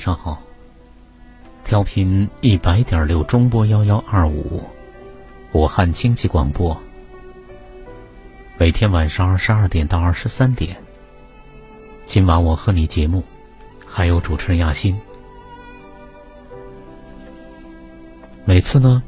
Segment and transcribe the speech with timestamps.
[0.00, 0.42] 上好，
[1.62, 4.62] 调频一百点六中波幺幺二五，
[5.52, 6.74] 武汉经济广播。
[8.56, 10.74] 每天晚上二十二点到二十三点，
[12.06, 13.22] 今晚我和你节目，
[13.86, 14.98] 还有主持人亚欣。
[18.46, 19.02] 每次呢，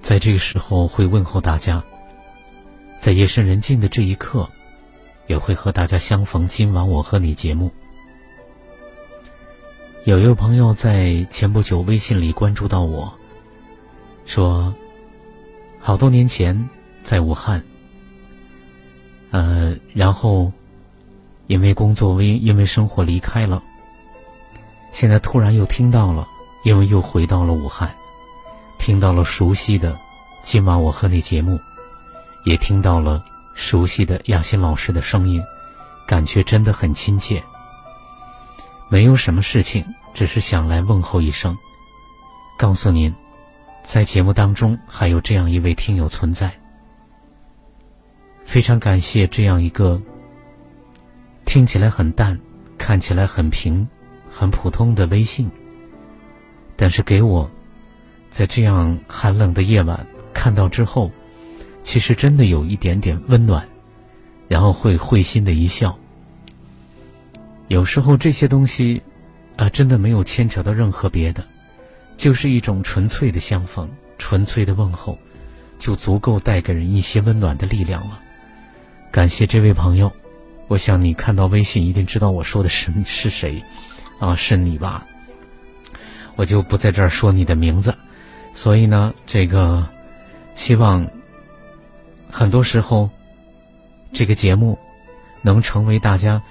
[0.00, 1.84] 在这个时候会问候大家，
[2.98, 4.48] 在夜深人静的这一刻，
[5.26, 6.48] 也会和大家相逢。
[6.48, 7.70] 今晚我和你节目。
[10.04, 13.12] 有一位朋友在前不久微信里关注到我，
[14.24, 14.74] 说，
[15.78, 16.68] 好多年前
[17.02, 17.62] 在武汉，
[19.30, 20.50] 呃，然后
[21.48, 23.62] 因为工作为因为生活离开了，
[24.90, 26.26] 现在突然又听到了，
[26.64, 27.94] 因为又回到了武汉，
[28.78, 29.94] 听到了熟悉的
[30.40, 31.60] 今晚我和你节目，
[32.46, 33.22] 也听到了
[33.54, 35.42] 熟悉的亚欣老师的声音，
[36.06, 37.42] 感觉真的很亲切。
[38.92, 41.56] 没有什么事情，只是想来问候一声，
[42.58, 43.14] 告诉您，
[43.84, 46.52] 在节目当中还有这样一位听友存在。
[48.44, 50.02] 非常感谢这样一个
[51.44, 52.36] 听起来很淡、
[52.76, 53.88] 看起来很平、
[54.28, 55.48] 很普通的微信，
[56.74, 57.48] 但是给我
[58.28, 60.04] 在这样寒冷的夜晚
[60.34, 61.12] 看到之后，
[61.84, 63.64] 其实真的有一点点温暖，
[64.48, 65.96] 然后会会心的一笑。
[67.70, 69.00] 有时候这些东西，
[69.56, 71.46] 啊，真的没有牵扯到任何别的，
[72.16, 73.88] 就是一种纯粹的相逢、
[74.18, 75.16] 纯粹的问候，
[75.78, 78.20] 就足够带给人一些温暖的力量了。
[79.12, 80.12] 感谢这位朋友，
[80.66, 83.62] 我想你看到微信一定知道我说的是是谁，
[84.18, 85.06] 啊，是你吧？
[86.34, 87.96] 我就不在这儿说你的名字，
[88.52, 89.86] 所以呢，这个
[90.56, 91.08] 希望
[92.28, 93.08] 很多时候
[94.12, 94.76] 这个节目
[95.40, 96.42] 能成为大家。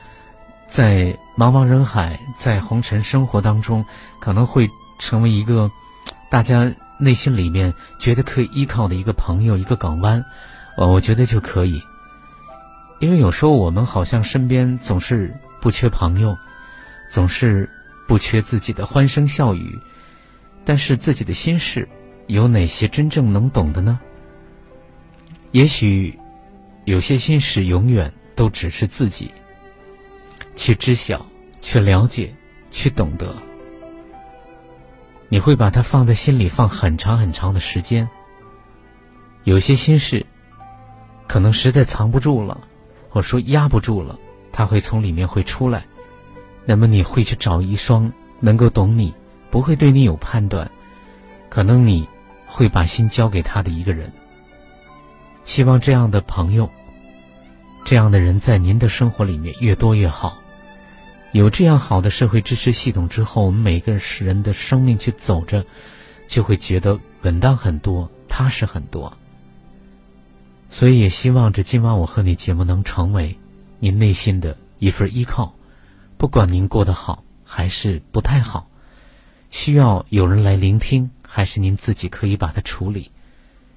[0.70, 3.84] 在茫茫人海，在红尘生活当中，
[4.20, 4.70] 可能会
[5.00, 5.70] 成为一个
[6.30, 10.24] 大家内心里面觉得可以依靠的一个朋友，一个港湾。
[10.78, 11.82] 呃，我觉得就可以。
[13.00, 16.38] 因为有时候我们好像身边总是不缺朋友，
[17.10, 17.68] 总是
[18.08, 19.78] 不缺自己的欢声笑语，
[20.64, 21.90] 但是自己的心事，
[22.28, 24.00] 有哪些真正能懂的呢？
[25.52, 26.16] 也许
[26.86, 29.32] 有些心事永远都只是自己。
[30.60, 31.26] 去知晓，
[31.62, 32.36] 去了解，
[32.70, 33.34] 去懂得，
[35.30, 38.10] 你会把它放在心里放很长很长的时间。
[39.46, 40.26] 有些心事，
[41.30, 42.60] 可能实在藏不住了，
[43.08, 44.20] 或说压不住了，
[44.52, 45.86] 它会从里面会出来。
[46.66, 48.12] 那么你会去找一双
[48.42, 49.14] 能够懂你，
[49.50, 50.70] 不会对你有判断，
[51.48, 52.06] 可能你
[52.46, 54.12] 会把心交给他的一个人。
[55.46, 56.70] 希望这样的朋友，
[57.86, 60.38] 这样的人在您的生活里面越多越好。
[61.32, 65.64] 有这样好的社会支持系统之后，我们每个人人的生命去走着，
[66.28, 69.16] 就会觉得稳当很多，踏实很多。
[70.70, 73.38] 所以也希望这今晚我和你节目能成为
[73.80, 75.54] 您内心的一份依靠，
[76.18, 78.68] 不管您过得好还是不太好，
[79.52, 83.12] 需要有人来聆听，还是您自己可以把它处理，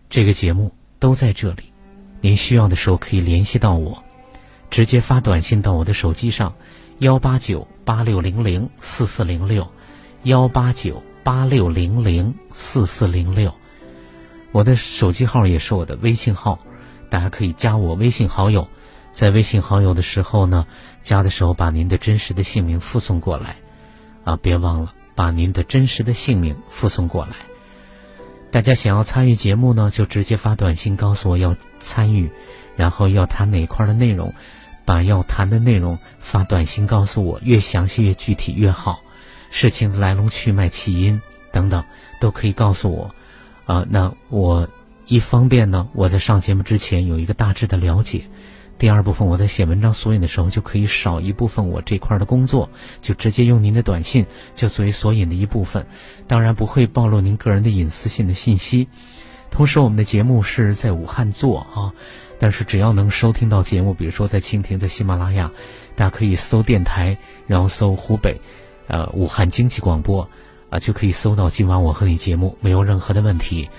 [0.09, 1.65] 这个节目都在这里。
[2.23, 4.03] 您需要的时候可以联系到我，
[4.71, 6.55] 直接发短信到我的手机上。
[7.03, 9.67] 幺八九八六零零四四零六，
[10.23, 13.53] 幺八九八六零零四四零六，
[14.53, 16.61] 我的手机号也是我的微信号，
[17.11, 18.69] 大家可以加我微信好友，
[19.11, 20.65] 在微信好友的时候呢，
[21.01, 23.57] 加的时候把您的真实的姓名附送过来，
[24.23, 27.35] 啊，别忘了把您的真实的姓名附送过来。
[28.53, 32.31] 大家想要参与节目呢，就直接发短信告诉我要参与，
[32.77, 34.33] 然后要谈哪块的内容。
[34.85, 39.03] 把要谈的内容发短信告诉我，越详细越具体越好。
[39.51, 41.21] 事情的来龙去脉、起因
[41.53, 41.85] 等等
[42.21, 43.15] 都可以告诉我。
[43.65, 44.69] 啊，那我
[45.07, 48.25] 一方便呢，我在上节目之前有一个大致的了解。
[48.79, 52.69] 第二部分，我在写文章索引的时候，就可以少一部分我这块的工作，
[53.01, 54.27] 就直接用您的短信
[54.57, 55.87] 就作为索引的一部分，
[56.27, 58.89] 当然不会暴露您个人的隐私性的信息。
[59.53, 61.95] 同时，我们的节目是在武汉做啊，
[62.43, 65.49] 但是只要能收听到节目，比如说在蜻蜓、在喜马拉雅，
[65.95, 67.17] 大家可以搜电台，
[67.47, 68.37] 然后搜湖北，
[68.89, 70.29] 呃，武汉经济广播，
[70.69, 73.71] 啊，就可以搜到今晚我和你节目，没有任何的问题。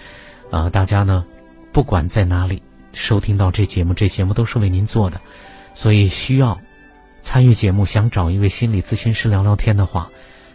[0.50, 1.25] 啊，大家呢，
[1.74, 2.63] 不管在哪里。
[2.94, 5.19] 收听到这节目，这节目都是为您做的，
[5.74, 6.57] 所以需要
[7.19, 10.10] 参与节目，想找一位心理咨询师聊聊天的话，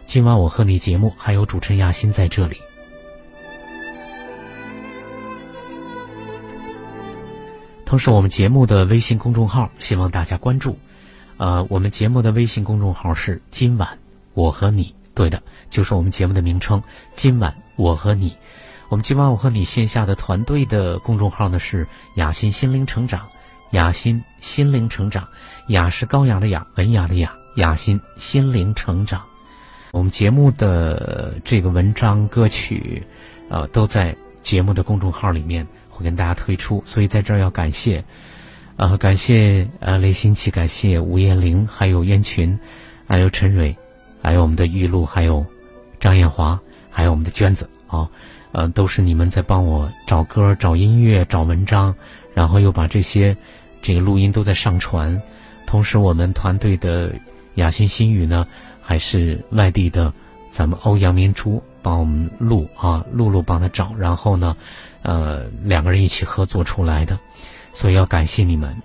[0.07, 2.57] 今晚我和你节目还有主持人亚欣在这里。
[7.89, 10.79] 同时，我们节目的微信公众号希望大家关注，
[11.39, 13.99] 呃，我们节目的微信公众号是“今晚
[14.35, 16.83] 我和你”，对的，就是我们节目的名称
[17.17, 18.37] “今晚我和你”。
[18.91, 23.27] 我们今晚我和你线下的团队的公众号呢是雅欣心灵成长，
[23.71, 25.27] 雅欣心灵成长，
[25.69, 29.25] 雅是高雅的雅，文雅的雅，雅欣心灵成长。
[29.93, 33.03] 我们节目的这个文章歌曲，
[33.49, 35.67] 呃，都在节目的公众号里面
[35.99, 38.03] 会跟大家推出，所以在这儿要感谢，
[38.77, 42.57] 呃，感谢呃雷新奇，感谢吴艳玲，还有燕群，
[43.07, 43.77] 还有陈蕊，
[44.23, 45.45] 还有我们的玉露，还有
[45.99, 46.59] 张艳华，
[46.89, 48.09] 还有我们的娟子啊。
[48.53, 51.95] 呃，都是你们在帮我找歌、找音乐、找文章，
[52.33, 53.37] 然后又把这些
[53.83, 55.21] 这个录音都在上传。
[55.67, 57.13] 同时，我们团队的
[57.57, 58.47] 雅欣新语呢，
[58.81, 60.11] 还是外地的
[60.51, 64.57] 咱们欧阳明珠帮我们录啊，露露帮他找，然后呢，
[65.03, 67.19] 呃，两个人一起合作出来的，
[67.73, 68.77] 所以要感谢你们。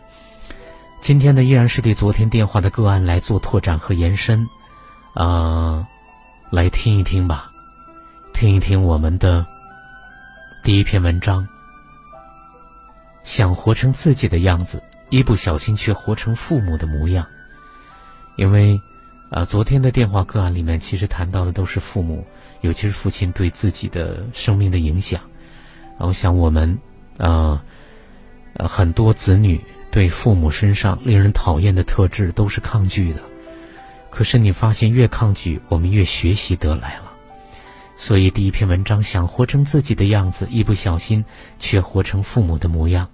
[1.01, 4.48] 今天呢，依然是对昨天电话的个案来做拓展和延伸，
[5.13, 5.86] 啊，
[6.50, 7.51] 来听一听吧，
[8.33, 9.45] 听一听我们的。
[10.63, 11.45] 第一篇文章，
[13.25, 17.27] 想活成自己的样子，一不小心却活成父母的模样。
[18.38, 18.80] 因为，
[19.30, 22.25] 啊，昨天的电话个案里面，其实谈到的都是父母，
[22.62, 25.19] 尤其是父亲对自己的生命的影响。
[26.06, 26.78] 我想，我们，
[27.18, 27.64] 啊，
[28.54, 29.60] 呃，很多子女
[29.92, 33.22] 对父母身上令人讨厌的特质都是抗拒的。
[34.10, 37.12] 可是，你发现越抗拒，我们越学习得来了。
[37.96, 41.24] 所以，第一篇文章想活成自己的样子，一不小心
[41.58, 43.10] 却活成父母的模样。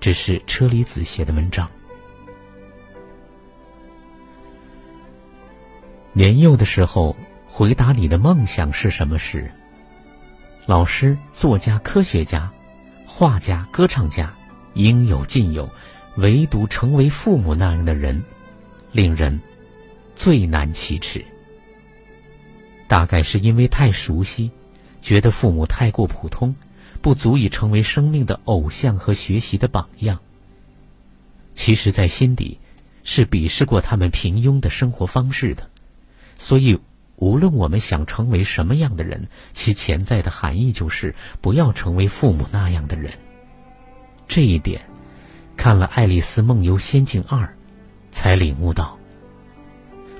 [0.00, 1.68] 这是车厘子写的文章。
[6.12, 7.14] 年幼的时候，
[7.46, 9.50] 回答你的梦想是什么时，
[10.70, 12.48] 老师、作家、科学家、
[13.04, 14.32] 画家、歌唱家，
[14.74, 15.68] 应有尽有，
[16.14, 18.22] 唯独成为父母那样的人，
[18.92, 19.40] 令人
[20.14, 21.24] 最难启齿。
[22.86, 24.48] 大概是因为太熟悉，
[25.02, 26.54] 觉得父母太过普通，
[27.02, 30.20] 不足以成为生命的偶像和学习的榜样。
[31.52, 32.60] 其实，在心底
[33.02, 35.68] 是鄙视过他们平庸的生活方式的。
[36.38, 36.78] 所以，
[37.20, 43.12] 无论我们想成为什么样的人，其潜在的含义就是不要成为父母那样的人。
[44.26, 44.82] 这一点，
[45.56, 47.44] 看了《爱丽丝梦游仙境二》，
[48.10, 48.98] 才领悟到。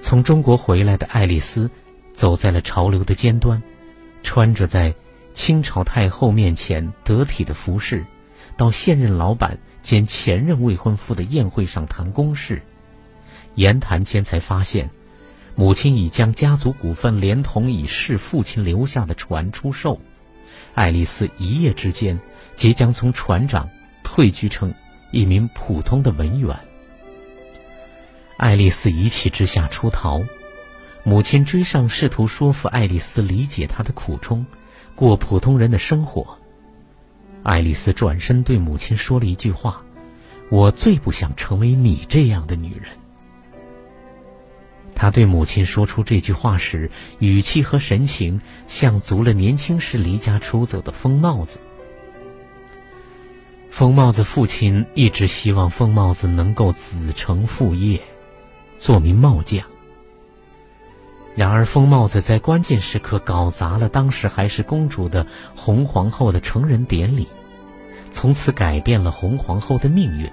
[0.01, 1.69] 从中国回来的爱丽丝。
[2.13, 3.63] 走在了潮流的尖端，
[4.23, 4.95] 穿着在
[5.33, 8.05] 清朝太后面前得体的服饰，
[8.59, 12.61] 到现任老板兼前任未婚夫的宴会上谈公事，
[13.55, 14.91] 言谈间才发现，
[15.55, 20.01] 母亲已将家族股份连同已逝父亲留下的船出售，
[20.75, 22.19] 爱丽丝一夜之间
[22.57, 23.69] 即将从船长
[24.03, 24.73] 退居成
[25.11, 26.57] 一名普通的文员。
[28.37, 30.23] 爱丽丝一气之下出逃。
[31.03, 34.45] 母亲追上，试图说服爱丽丝理解她的苦衷，
[34.95, 36.39] 过普通人的生活。
[37.43, 39.83] 爱丽丝转身对母亲说了一句话
[40.51, 42.91] ：“我最不想成为你这样的女人。”
[44.95, 51.59] 他对母亲说出这句话时，语气和神情像足了年轻时离家出走的疯帽子。
[53.71, 58.01] 疯帽子父亲一直希望疯帽子能够子承父业，
[58.79, 59.65] 做名帽匠。
[61.37, 67.29] 然而，疯帽子在关键时刻搞砸了当时还是公主的红皇后的成人典礼，
[68.11, 70.31] 从此改变了红皇后的命运。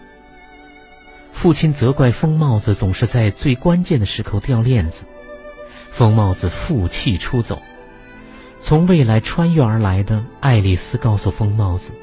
[1.37, 5.05] 父亲责怪疯帽子总是在最关键的时候掉链子，
[5.91, 7.61] 疯帽子负气出走。
[8.59, 11.93] 从未来穿越而来的爱丽丝告诉疯帽子：“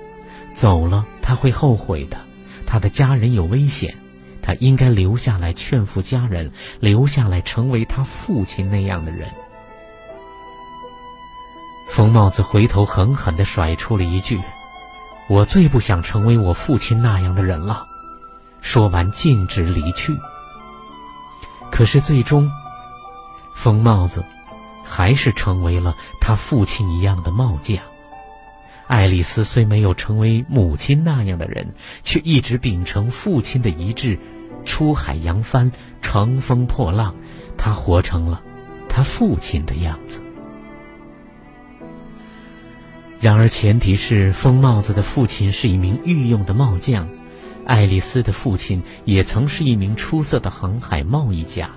[0.55, 2.17] 走了他会后悔的，
[2.65, 3.97] 他的家人有危险，
[4.41, 9.29] 他应该留下来劝服家人，留下来成为他父亲那样的人。
[11.89, 14.41] 疯帽子回头狠狠地甩出了一句
[15.29, 17.85] ：“我最不想成为我父亲那样的人了。”
[18.65, 20.19] 说完，径直离去。
[21.71, 22.51] 可是最终，
[23.55, 24.25] 疯帽子
[24.83, 27.79] 还是成为了他父亲一样的帽匠。
[28.87, 34.19] 爱丽丝虽没有成为母亲那样的人，却一直秉承父亲的遗志，
[34.65, 37.15] 出海扬帆，乘风破浪。
[37.59, 38.43] 她活成了
[38.89, 40.23] 她父亲的样子。
[43.21, 47.09] 然而，前提是疯帽子的父亲是一名御用的帽匠，
[47.67, 51.71] 爱丽丝的父亲也曾是一名出色的航海贸易家。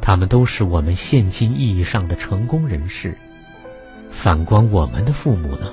[0.00, 3.16] 他们都是我们现今意义上的成功人士。
[4.10, 5.72] 反观我们的父母呢？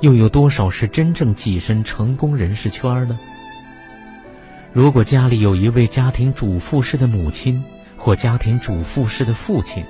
[0.00, 3.18] 又有多少是真正跻身成功人士圈呢？
[4.72, 7.62] 如果家里有一位家庭主妇式的母亲
[7.96, 9.84] 或家庭主妇式的父亲，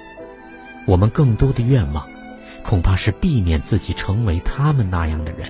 [0.86, 2.08] 我们更多的愿望，
[2.62, 5.48] 恐怕是避免自己成为他们那样的人。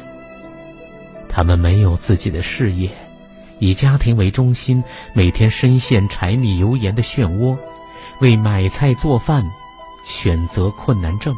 [1.28, 2.90] 他们没有自己的事业，
[3.60, 7.56] 以家庭为中心，每天深陷柴米油盐的漩涡，
[8.20, 9.44] 为买菜做饭
[10.02, 11.34] 选择困难症。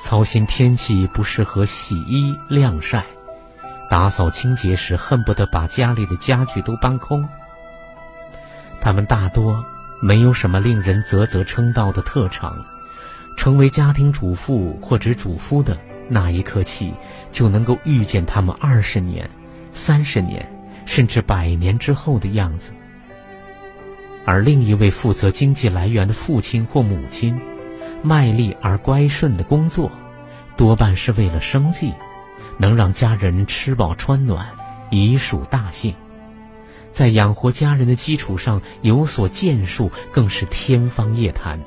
[0.00, 3.04] 操心天气不适合洗衣晾晒，
[3.88, 7.26] 打扫清洁时恨不得把家里的家具都搬空。
[8.80, 9.64] 他们大多
[10.00, 12.52] 没有什么令人啧啧称道的特长，
[13.36, 15.78] 成为家庭主妇或者主夫的
[16.08, 16.92] 那一刻起，
[17.30, 19.28] 就能够预见他们二十年、
[19.72, 20.48] 三十年，
[20.88, 22.72] 甚至百年之后的样子。
[24.24, 27.38] 而另一位负责经济来源的父亲或母亲。
[28.00, 29.90] 卖力而乖顺的工作，
[30.56, 31.92] 多半是为了生计，
[32.56, 34.46] 能让家人吃饱穿暖，
[34.88, 35.92] 已属大幸。
[36.92, 41.58] 在养活家人的基础上有所建树，更是天方夜谭。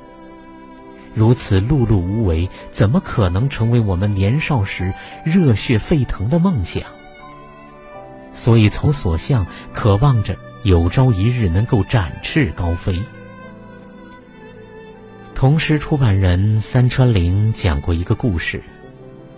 [1.12, 4.94] 如此碌碌无为，怎么可能成为我们年少时
[5.26, 6.82] 热血沸腾的梦想？
[8.32, 12.98] 所以，从所向，渴望着有朝一日能够展翅高飞。
[15.34, 18.62] 同时，出版人三川玲讲过一个故事，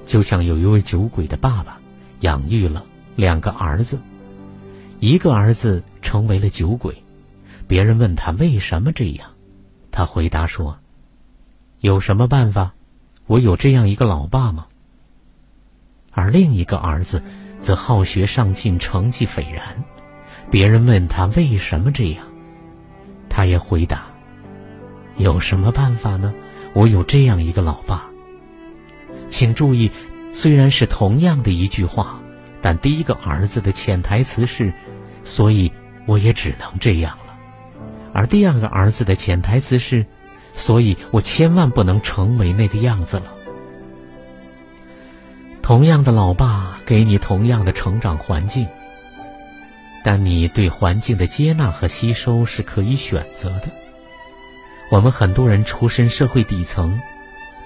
[0.05, 1.79] 就像有一位酒鬼的爸爸，
[2.21, 2.85] 养育了
[3.17, 3.99] 两个儿子，
[5.01, 7.03] 一个儿子成为了酒鬼，
[7.67, 9.31] 别人问他为什么这样，
[9.91, 10.79] 他回答说
[11.81, 12.75] ：“有什么办法？
[13.27, 14.67] 我有这样一个老爸吗？”
[16.13, 17.23] 而另一个儿子
[17.65, 19.83] 则好学上进，成绩斐然，
[20.51, 22.27] 别人问他为什么这样，
[23.31, 24.05] 他也回答。
[25.17, 26.35] 有什么办法呢？
[26.75, 28.05] 我有这样一个老爸。
[29.31, 29.91] 请注意，
[30.31, 32.21] 虽然是同样的一句话，
[32.61, 34.71] 但第一个儿子的潜台词是
[35.25, 35.73] “所以
[36.05, 37.35] 我也只能这样了”，
[38.13, 40.05] 而第二个儿子的潜台词是
[40.53, 43.34] “所以我千万不能成为那个样子了”。
[45.65, 48.69] 同样的老爸给你同样的成长环境，
[50.05, 53.69] 但你对环境的接纳和吸收是可以选择的。
[54.91, 57.01] 我们很多人出身社会底层，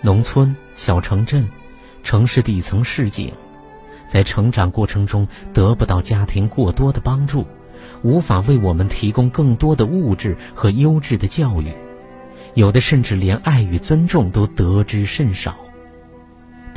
[0.00, 1.48] 农村、小城镇、
[2.04, 3.32] 城市底层市井，
[4.06, 7.44] 在成长过程中得不到家庭过多的帮助，
[8.02, 11.72] 无法为我们提供更多的物质和优质的教育，
[12.54, 15.56] 有的甚至连爱与尊重都得之甚少。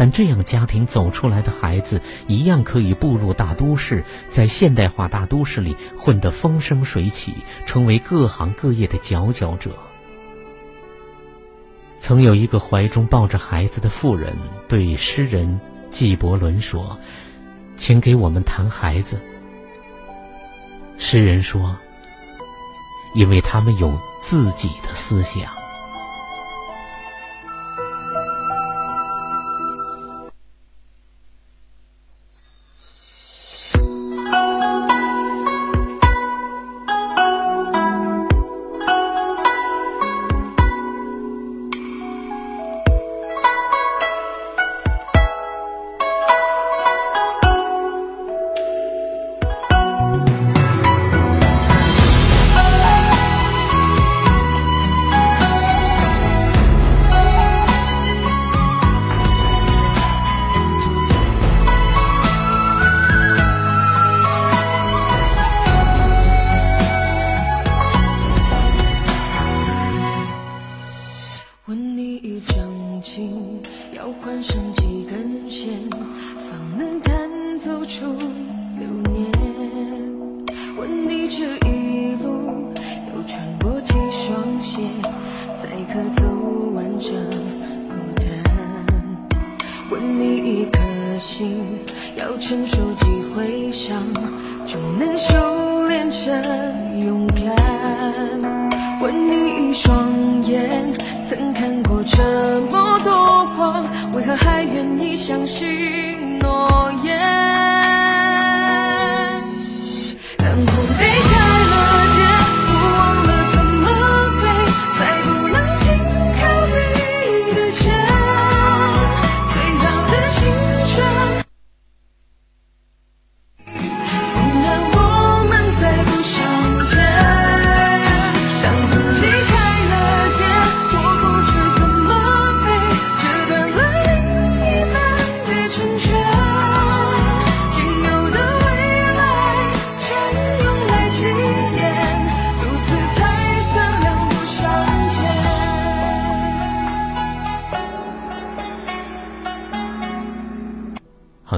[0.02, 7.36] 但这样家庭走出来的孩子，一样可以步入大都市，在现代化大都市里混得风生水起，
[7.68, 9.70] 成为各行各业的佼佼者。
[12.00, 14.36] 曾有一个怀中抱着孩子的妇人
[14.68, 16.98] 对诗人纪伯伦说
[17.78, 19.22] ：“请给我们谈孩子。”
[20.98, 21.78] 诗人说
[23.14, 25.44] ：“因为他们有自己的思想。”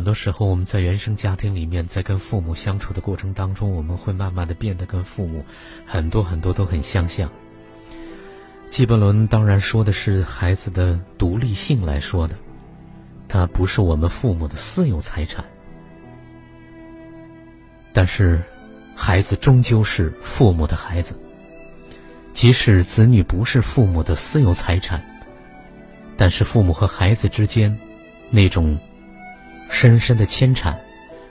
[0.04, 5.46] 很多时候，我们在原生家庭里面，在跟父母相处的过程当中，我们会慢慢的变得跟父母
[5.86, 7.32] 很多很多都很相像。
[8.70, 12.36] 纪伯伦当然说的是孩子的独立性来说的，
[13.30, 15.46] 他不是我们父母的私有财产，
[17.94, 18.44] 但是
[18.98, 21.18] 孩子终究是父母的孩子。
[22.34, 25.02] 即使子女不是父母的私有财产，
[26.18, 27.80] 但是父母和孩子之间
[28.30, 28.78] 那种。
[29.74, 30.80] 深深的牵缠，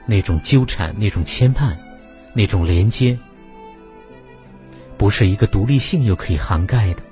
[0.05, 1.77] 那种纠缠，那种牵绊，
[2.35, 3.17] 那种连接，
[4.99, 7.03] 不是一个独立性又可以涵盖的。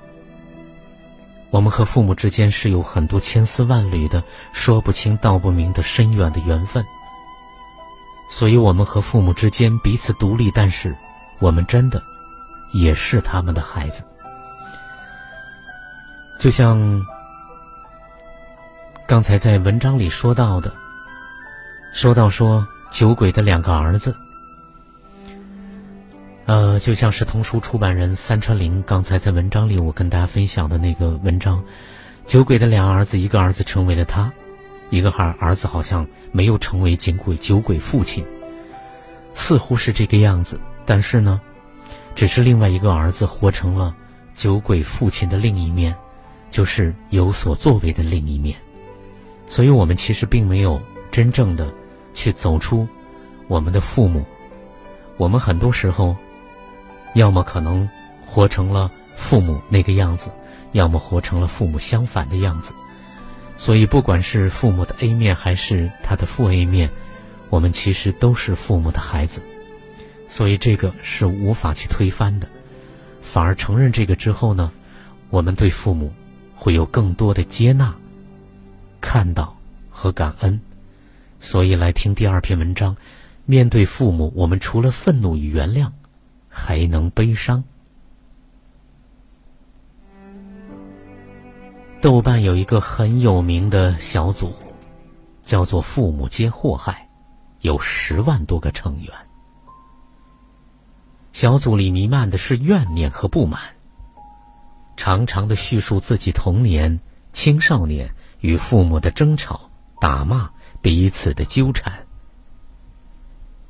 [1.51, 4.23] 我们和父母之间是有很多千丝万缕的、
[4.53, 6.85] 说不清道不明的深远的缘分。
[8.29, 10.95] 所以，我们和父母之间彼此独立，但是
[11.39, 12.03] 我们真的
[12.73, 14.03] 也是他们的孩子。
[16.41, 17.01] 就像
[19.07, 20.75] 刚才在文章里说到的。
[21.93, 24.15] 说到说酒鬼的两个儿子，
[26.47, 31.63] 呃，就像是童书出版人三川玲刚才在文章里我跟大家分享的那个文章，
[32.25, 34.33] 酒鬼的两儿子，一个儿子成为了他，
[34.89, 38.25] 一个孩儿子好像没有成为酒鬼酒鬼父亲，
[39.35, 41.41] 似乎是这个样子，但是呢，
[42.15, 43.95] 只是另外一个儿子活成了
[44.33, 45.95] 酒鬼父亲的另一面，
[46.51, 48.57] 就是有所作为的另一面，
[49.49, 51.75] 所以我们其实并没有真正的。
[52.13, 52.87] 去走出
[53.49, 54.25] 我们的父母，
[55.17, 56.17] 我们很多时候，
[57.15, 57.89] 要么可能
[58.25, 60.31] 活成了父母那个样子，
[60.73, 62.73] 要么活成了父母相反的样子。
[63.57, 66.91] 所以，不管是父母的 A 面还是他的负 A 面，
[67.51, 69.43] 我们其实都是父母的孩子。
[70.29, 72.49] 所以，这个是无法去推翻的。
[73.21, 74.73] 反而承认这个之后呢，
[75.29, 76.11] 我们对父母
[76.55, 77.95] 会有更多的接纳、
[79.01, 79.55] 看到
[79.91, 80.59] 和感恩。
[81.41, 82.97] 所以，来听第二篇文章。
[83.47, 85.91] 面对父母，我们除了愤怒与原谅，
[86.49, 87.65] 还能悲伤。
[92.01, 94.55] 豆瓣有一个很有名的小组，
[95.43, 97.09] 叫做“父母皆祸害”，
[97.61, 99.13] 有十万多个成员。
[101.33, 103.61] 小组里弥漫的是怨念和不满，
[104.97, 107.01] 长长的叙述自己童年、
[107.33, 110.51] 青少年与父母的争吵、打骂。
[110.83, 112.07] 彼此的纠缠，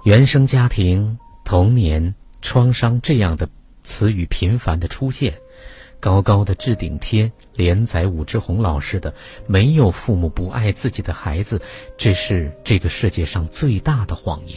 [0.04, 3.48] 原生家庭、童年创伤这样的
[3.82, 5.34] 词语频繁的出现，
[5.98, 9.12] 高高的置顶贴连载武志红老师的
[9.48, 11.60] “没有父母不爱自己的孩子”，
[11.98, 14.56] 这是这个世界上最大的谎言。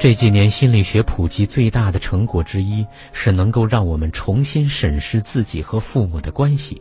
[0.00, 6.80] 这几年心理学普及最大的成果之一，是能够让我们重新审视自己和父母的关系，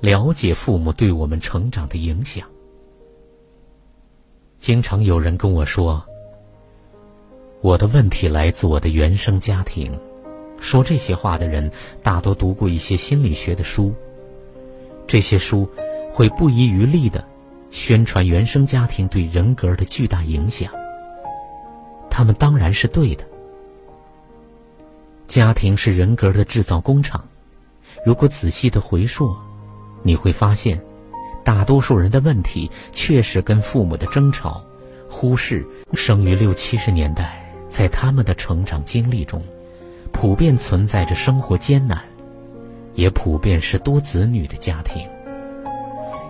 [0.00, 2.44] 了解父母对我们成长的影响。
[4.66, 6.04] 经常有人跟我说
[7.62, 9.96] ：“我的问题来自我的原生家庭。”
[10.60, 11.70] 说这些话的人
[12.02, 13.94] 大多读过一些心理学的书，
[15.06, 15.70] 这些书
[16.12, 17.24] 会不遗余力的
[17.70, 20.68] 宣传原生家庭对人格的巨大影响。
[22.10, 23.24] 他们当然是对的。
[25.28, 27.24] 家庭是人格的制造工厂。
[28.04, 29.32] 如果仔细的回溯，
[30.02, 30.82] 你会发现。
[31.46, 34.64] 大多数人的问题确实跟父母的争吵、
[35.08, 39.40] 忽视、生于六七十年代，在他们的成长经历中，
[40.10, 42.02] 普遍存在着生活艰难，
[42.94, 45.06] 也普遍是多子女的家庭。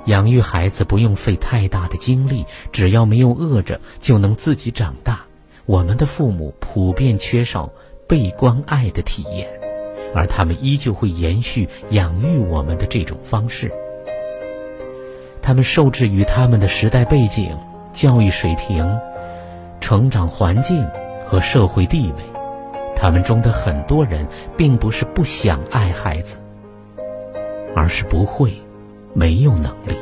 [0.04, 5.24] 养育孩子不用费太大的精力，只要没有饿着就能自己长大。
[5.64, 7.72] 我们的父母普遍缺少
[8.06, 9.48] 被关爱的体验，
[10.14, 13.72] 而他们依旧会延续养育我们的这种方式。
[15.46, 17.56] 他们受制于他们的时代背景、
[17.92, 18.98] 教育水平、
[19.80, 20.84] 成长环境
[21.24, 22.24] 和社会地位。
[22.96, 26.38] 他们中的很多人并不是不想爱孩子，
[27.76, 28.54] 而是不会，
[29.14, 29.96] 没有能力。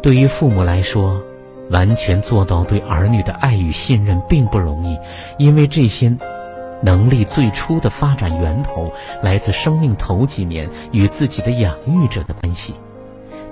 [0.00, 1.20] 对于父母来说，
[1.68, 4.98] 完全做到对儿女的爱与信任并不容易，
[5.36, 6.16] 因为这些
[6.80, 8.90] 能力最初的发展源头
[9.22, 12.74] 来自生命头几年与自己的养育者的关系，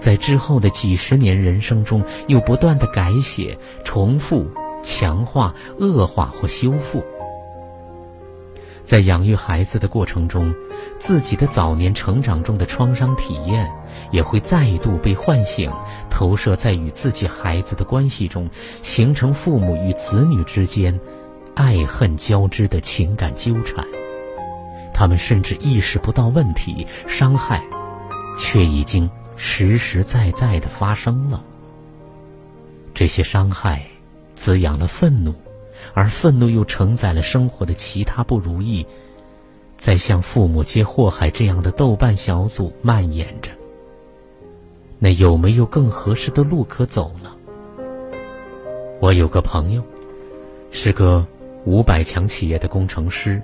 [0.01, 4.51] 在之后的几十年人生中又不断的改写、重复、
[4.83, 7.05] 强化、恶化或修复。
[8.83, 10.53] 在养育孩子的过程中，
[10.99, 13.71] 自己的早年成长中的创伤体验
[14.11, 15.71] 也会再度被唤醒，
[16.09, 18.51] 投射在与自己孩子的关系中，
[18.83, 20.99] 形成父母与子女之间
[21.55, 23.87] 爱恨交织的情感纠缠。
[24.93, 27.63] 他们甚至意识不到问题伤害，
[28.37, 29.09] 却已经
[29.43, 31.43] 实实在在的发生了。
[32.93, 33.83] 这些伤害
[34.35, 35.35] 滋养了愤怒。
[35.95, 38.87] 而愤怒又承载了生活的其他不如意，
[39.79, 43.51] 在像父母皆祸害这样的豆瓣小组蔓延着。
[44.99, 47.31] 那有没有更合适的路可走呢？
[49.01, 49.83] 我有个朋友，
[50.71, 51.27] 是个
[51.65, 53.41] 五百强企业的工程师，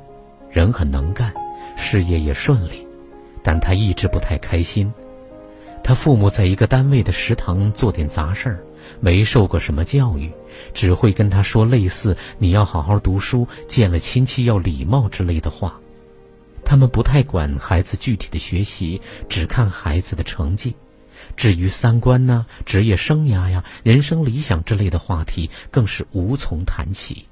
[0.50, 1.32] 人很能干，
[1.74, 2.86] 事业也顺利，
[3.42, 4.92] 但他一直不太开心。
[5.86, 8.64] 他父母在一个单位的食堂做点杂事儿。
[8.98, 10.32] 没受过什么教育，
[10.74, 15.78] 只会跟他说类似“你要好好读书，见了亲戚要礼貌”之类的话。
[16.64, 20.74] 他们不太管孩子具体的学习，只看孩子的成绩。
[21.36, 27.26] 至于三观呢、职业生涯呀、人生理想之类的话题，更是无从谈起。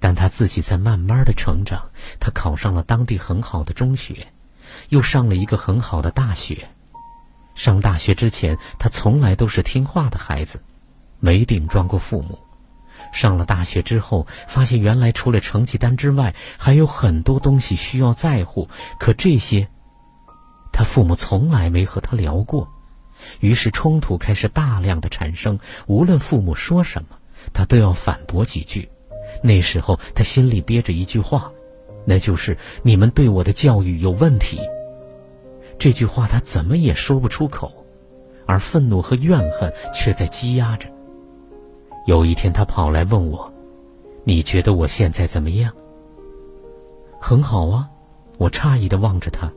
[0.00, 4.26] 但他自己在慢慢的成长，他考上了当地很好的中学，
[4.88, 6.68] 又上了一个很好的大学。
[7.56, 10.62] 上大学之前，他从来都是听话的孩子，
[11.18, 12.38] 没顶撞过父母。
[13.12, 18.68] 上了大学之后，发现原来除了成绩单之外，还有很多东西需要在乎。
[19.00, 19.68] 可这些，
[20.70, 22.68] 他父母从来没和他聊过，
[23.40, 25.58] 于是冲突开始大量的产生。
[25.86, 27.16] 无论父母说什么，
[27.54, 28.88] 他都要反驳几句。
[29.42, 31.50] 那时候，他心里憋着一句话，
[32.04, 34.60] 那就是“你们对我的教育有问题”。
[35.78, 37.72] 这句话他怎么也说不出口，
[38.46, 40.88] 而愤怒和怨恨却在积压着。
[42.06, 43.52] 有一天，他跑来问我
[44.24, 45.72] ：“你觉得我现在怎么样
[47.20, 47.88] ？”“很好啊。”
[48.38, 49.50] 我诧异的望着他，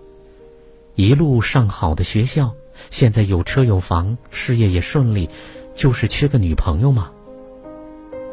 [0.95, 2.53] 一路上好的学校，
[2.89, 5.29] 现在有车有房，事业也顺利，
[5.75, 7.12] 就是缺个女朋友吗？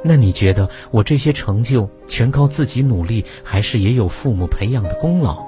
[0.04, 5.44] 那你觉得我这些成就全靠自己努力，还是也有父母培养的功劳？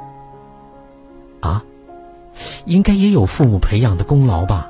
[1.39, 1.65] 啊？
[2.67, 4.69] 应该也有父母培养的功劳吧？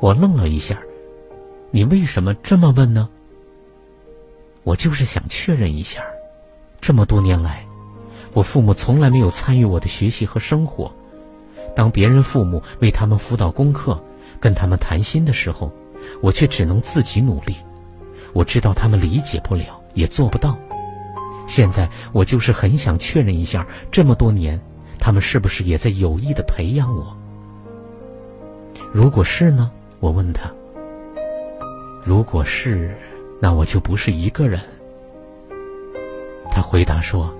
[0.00, 0.78] 我愣了一下，
[1.70, 3.08] 你为什么这么问呢？
[4.62, 6.02] 我就是想确认一下，
[6.80, 7.66] 这么多年来，
[8.34, 10.92] 我父母从来没有参与我的学习和生活。
[11.74, 13.98] 当别人父母为他们辅导功课、
[14.38, 15.72] 跟他们谈心的时候，
[16.20, 17.56] 我却只能自己努力。
[18.32, 20.58] 我知道他们理解不了，也做不到。
[21.46, 24.60] 现在我就是很想确认一下，这么多年。
[24.98, 27.16] 他们是不是也在有意的培养我？
[28.92, 29.70] 如果是呢？
[30.00, 30.50] 我问他。
[32.04, 32.96] 如果是，
[33.40, 34.60] 那我就不是一个人。
[36.50, 37.34] 他回答说：“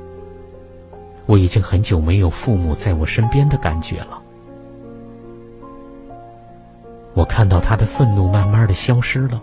[1.27, 4.23] 我已经很久没有父母在我身边的感觉了。”
[7.15, 9.43] 我看到他的愤怒慢慢的消失了，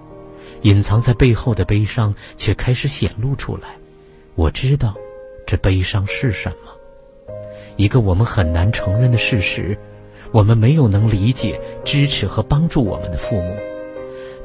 [0.62, 3.69] 隐藏在背后的悲伤却开始显露出来。
[4.36, 4.93] 我知道，
[5.47, 6.74] 这悲伤是什么。
[7.77, 9.77] 一个我们很难承认的事实：
[10.31, 13.55] 我们没有能理解、支持和帮助我们的父母，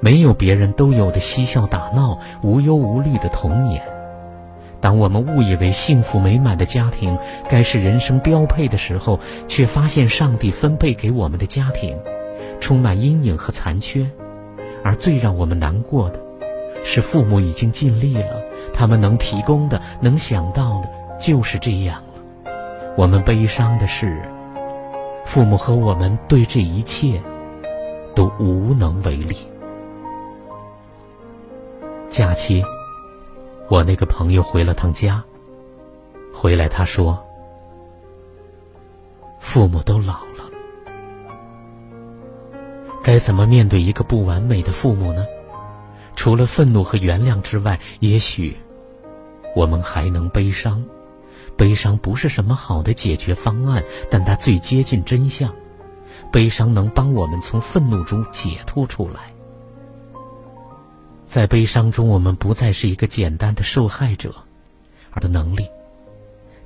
[0.00, 3.82] 没有别人都有的嬉笑打闹、无忧无虑的童年。
[4.80, 7.16] 当我们误以为幸福美满的家庭
[7.50, 11.96] 该是人生标配的时候，却发现上帝分配给我们的家庭
[12.58, 14.06] 充满阴影和残缺。
[14.82, 16.18] 而最让我们难过的，
[16.82, 20.88] 是父母已经尽力了，他们能提供的、能想到的，
[21.20, 22.02] 就是这样。
[22.96, 24.20] 我们悲伤的是，
[25.24, 27.22] 父母和我们对这一切
[28.14, 29.36] 都无能为力。
[32.08, 32.62] 假期，
[33.68, 35.22] 我那个朋友回了趟家。
[36.32, 37.18] 回来他说
[39.40, 40.44] ：“父母都老了，
[43.02, 45.24] 该怎么面对一个不完美的父母呢？
[46.16, 48.56] 除了愤怒和原谅之外，也许
[49.56, 50.84] 我们还能悲伤。”
[51.60, 55.54] 悲伤不是什么好的解决方案，但它最接近真相。
[56.32, 59.30] 悲伤能帮我们从愤怒中解脱出来。
[61.26, 64.34] 在悲伤中，我们不再是一个简单的受害者，
[65.10, 65.68] 而的能力。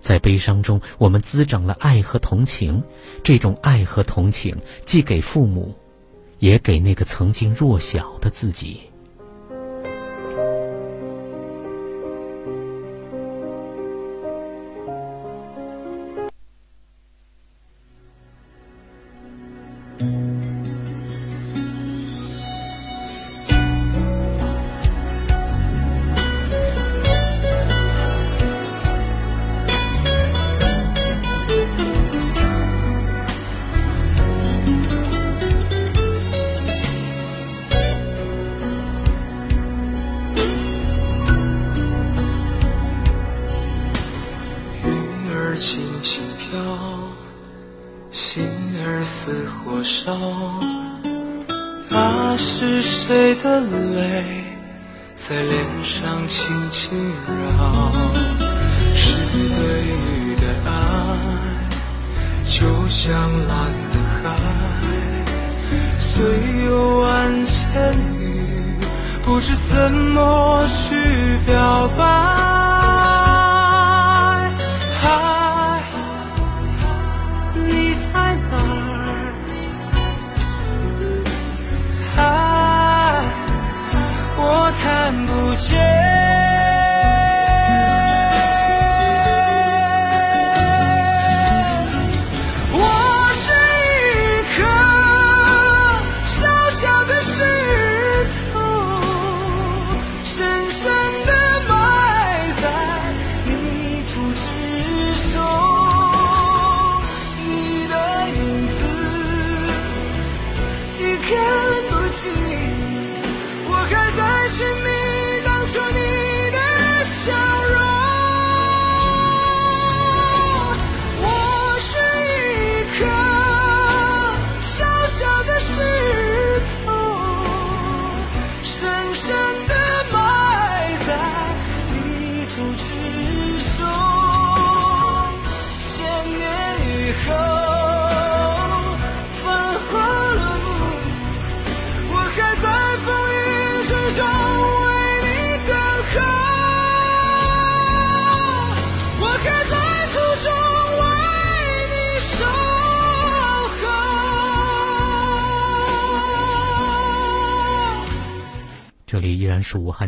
[0.01, 2.81] 在悲伤中，我们滋长了爱和同情。
[3.25, 5.75] 这种爱和同情，既给父母，
[6.39, 8.81] 也给那个曾经弱小的自己。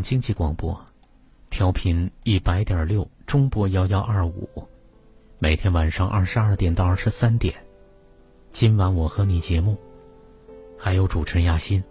[0.07, 0.81] 经济广播，
[1.51, 4.49] 调频一百点六，中波幺幺二五，
[5.40, 7.53] 每天晚上二十二点到二十三点，
[8.53, 9.77] 今晚我和你节目，
[10.79, 11.83] 还有主持人亚欣。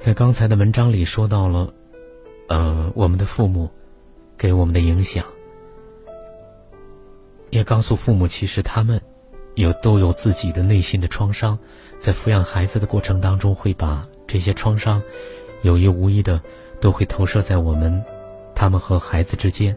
[0.00, 1.72] 在刚才的文章里说到了，
[2.48, 3.70] 呃，我们的父母
[4.36, 5.24] 给我们的影响，
[7.50, 9.00] 也告诉父母，其实他们
[9.54, 11.56] 有都有自己的内心的创伤，
[11.98, 14.04] 在抚养孩子的过程当中会把。
[14.30, 15.02] 这些创伤，
[15.62, 16.40] 有意无意的
[16.80, 18.04] 都会投射在我们、
[18.54, 19.76] 他们和孩子之间。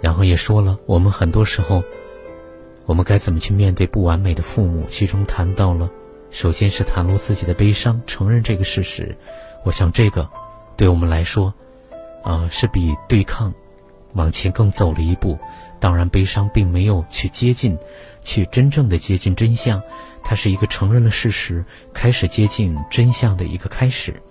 [0.00, 1.80] 然后也说了，我们很多时候，
[2.86, 4.84] 我们该怎么去面对不完美的父母？
[4.88, 5.88] 其中谈到了，
[6.32, 9.16] 首先是袒露自己的悲伤，承认这个事实。
[9.62, 10.28] 我想这个，
[10.76, 11.54] 对我们来说，
[12.24, 13.54] 啊，是比对抗
[14.14, 15.38] 往前更走了一步。
[15.78, 17.78] 当然，悲伤并没有去接近，
[18.22, 19.80] 去真正的接近真相。
[20.22, 24.22] 它是一个承认了事实，开始接近真相的一个开始。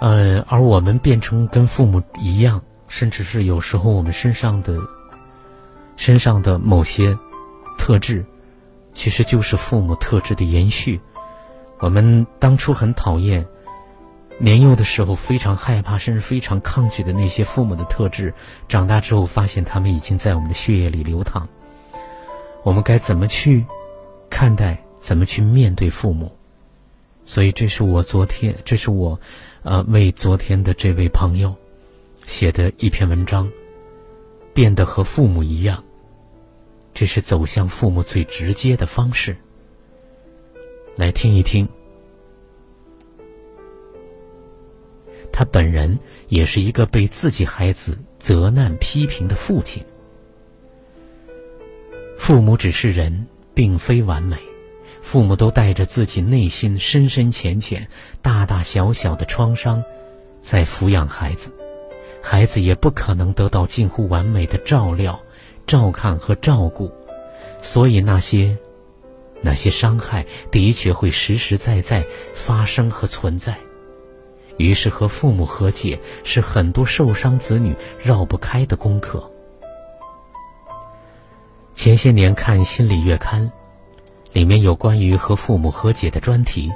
[0.00, 4.78] 呃，而我们变成跟父母一样，甚至是有时候我们身上的
[5.96, 7.16] 身上的某些
[7.78, 8.24] 特质，
[8.92, 11.00] 其实就是父母特质的延续。
[11.78, 13.46] 我们当初很讨厌，
[14.38, 18.34] 年幼的时候非常害怕，甚至非常抗拒的那些父母的特质，
[18.68, 21.48] 长大之后发现他们已经在我们的血液里流淌。
[22.62, 23.64] 我们该怎么去？
[24.30, 26.30] 看待怎么去面对父母，
[27.24, 29.18] 所以这是我昨天，这是我，
[29.62, 31.54] 呃，为昨天的这位朋友
[32.26, 33.50] 写的一篇文章。
[34.54, 35.84] 变得和父母一样，
[36.94, 39.36] 这是走向父母最直接的方式。
[40.96, 41.68] 来听一听，
[45.30, 49.84] 他本人也是一个被自己孩子责难批评的父亲。
[52.16, 53.26] 父母只是人。
[53.56, 54.36] 并非完美，
[55.00, 57.88] 父母都带着自己内心深深浅浅、
[58.20, 59.82] 大大小小的创伤，
[60.40, 61.50] 在抚养孩子，
[62.22, 65.18] 孩子也不可能得到近乎完美的照料、
[65.66, 66.92] 照看和照顾，
[67.62, 68.58] 所以那些
[69.40, 73.56] 那些伤害的确会实实在在发生和存在。
[74.58, 79.32] 于是和父母和解是很多受伤子女绕不开的功课。
[81.76, 83.48] 前些年看《心理月刊》，
[84.32, 86.72] 里面有关于和父母和解的专题，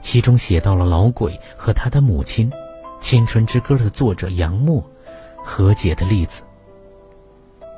[0.00, 2.50] 其中写到了老鬼和他的母亲
[3.00, 4.84] 《青春之歌》的作者杨默
[5.44, 6.42] 和解的例子。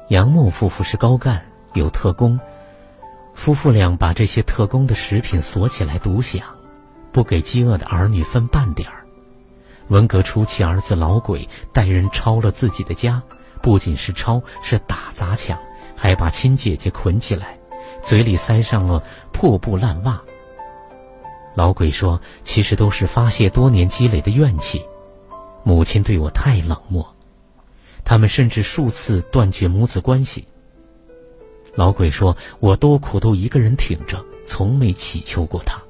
[0.09, 2.41] 杨默夫妇是高干，有特工，
[3.35, 6.43] 夫妇俩把这些特工的食品锁起来独享，
[7.13, 9.05] 不给饥饿的儿女分半点儿。
[9.89, 13.23] 文革初期，儿子老鬼带人抄了自己的家，
[13.63, 15.59] 不仅是抄，是打砸抢，
[15.97, 17.59] 还把亲姐姐捆起来，
[18.03, 20.23] 嘴里塞上了破布烂袜。
[21.55, 24.85] 老鬼说：“其实都是发泄多年积累的怨气，
[25.65, 27.15] 母亲对我太冷漠，
[28.05, 30.47] 他们甚至数次断绝母子关系。”
[31.75, 35.81] 老鬼说：“我多苦都一个人挺着，从没乞求过他。”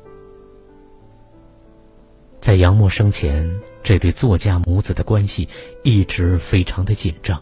[2.40, 3.60] 在杨默生前。
[3.86, 5.48] 这对作家母子的关系
[5.84, 7.40] 一直非常的紧张。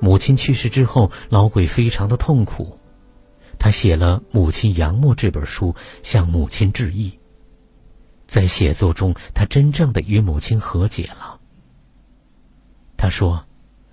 [0.00, 2.78] 母亲去世之后，老鬼非常的痛苦，
[3.58, 7.18] 他写了《母亲杨默》这本书，向母亲致意。
[8.26, 11.40] 在写作中，他真正的与母亲和解了。
[12.96, 13.44] 他说：“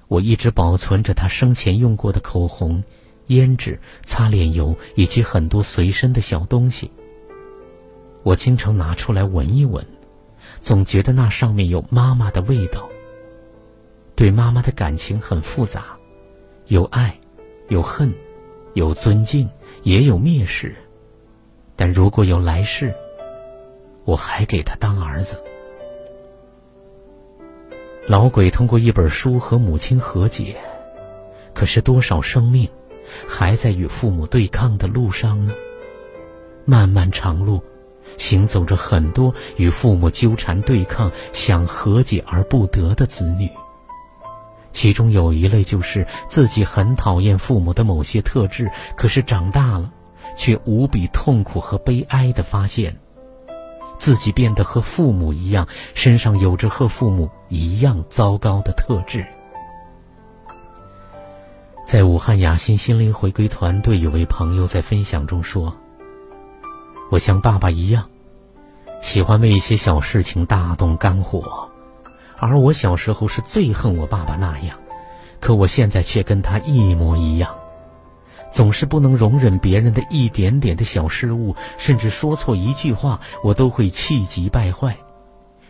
[0.08, 2.84] 我一直保存着他生前用过的口红、
[3.28, 6.92] 胭脂、擦脸油以及很多随身的小东西。
[8.24, 9.86] 我经常拿出来闻一闻。”
[10.60, 12.90] 总觉得那上面有妈妈的味道。
[14.16, 15.93] 对妈妈的感情很复杂，
[16.68, 17.20] 有爱，
[17.68, 18.14] 有恨，
[18.74, 19.50] 有尊敬，
[19.84, 20.76] 也有蔑视。
[21.76, 22.94] 但如果有来世，
[24.06, 25.38] 我还给他当儿子。
[28.08, 30.56] 老鬼通过一本书和母亲和解，
[31.54, 32.70] 可是多少生命
[33.28, 35.54] 还在与父母对抗的路上呢？
[36.66, 37.62] 漫漫长路。
[38.18, 43.50] 行走着很多与父母纠缠对抗、想和解而不得的子女，
[44.74, 49.90] 其中有一类就是自己很讨厌父母的某些特质，可是长大了，
[50.36, 52.98] 却无比痛苦和悲哀的发现，
[53.98, 59.26] 自己变得和父母一样，身上有着和父母一样糟糕的特质。
[61.86, 65.74] 在武汉雅心心灵回归团队，有位朋友在分享中说。
[67.12, 68.10] 我像爸爸一样，
[69.02, 71.70] 喜欢为一些小事情大动肝火，
[72.46, 74.78] 而我小时候是最恨我爸爸那样，
[75.40, 77.56] 可我现在却跟他一模一样，
[78.52, 84.98] 总是不能容忍别人的一点点的小失误，甚至说错一句话，我都会气急败坏。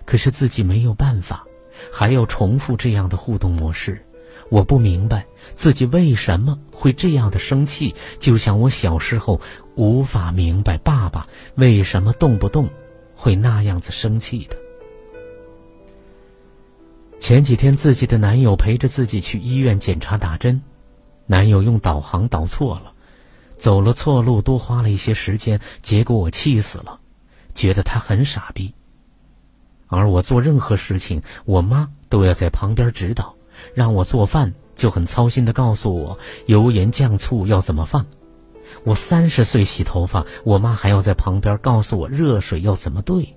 [0.05, 1.45] 可是自己没有办法，
[1.91, 4.03] 还要重复这样的互动模式。
[4.49, 9.39] 我不明白自己为什么会这样的生气，就像我小时候
[9.75, 12.69] 无法明白爸爸为什么动不动
[13.15, 14.57] 会那样子生气的。
[17.23, 20.61] 前几天自己的男友陪着自己去医院检查打针，
[21.25, 22.91] 男友用导航导错了，
[23.55, 26.99] 走了错路，多花了一些时间，结果我气死了，
[27.53, 28.73] 觉得他很傻逼。
[29.87, 33.33] 而我做任何事情，我妈都要在旁边指导。
[33.73, 38.05] 让我做饭就很操心的告诉我油盐酱醋要怎么放，
[38.83, 43.33] 我三十岁洗头发，我妈还要在旁边告诉我热水要怎么兑。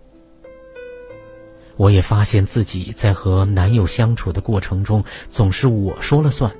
[1.76, 6.50] 我也发现自己在和男友相处的过程中，总是我说了算，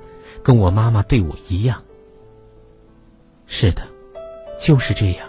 [0.43, 1.83] 跟我妈妈对我一样。
[3.45, 3.83] 是的，
[4.59, 5.27] 就是这样。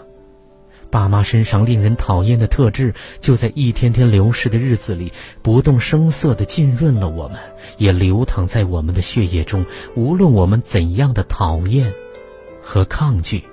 [0.91, 7.37] 爸妈身上令人讨厌的特质，就在一天天流逝的日子里，不动声色地浸润了我们，
[7.77, 9.65] 也流淌在我们的血液中。
[9.95, 11.93] 无论我们怎样的讨厌
[12.61, 13.43] 和抗拒，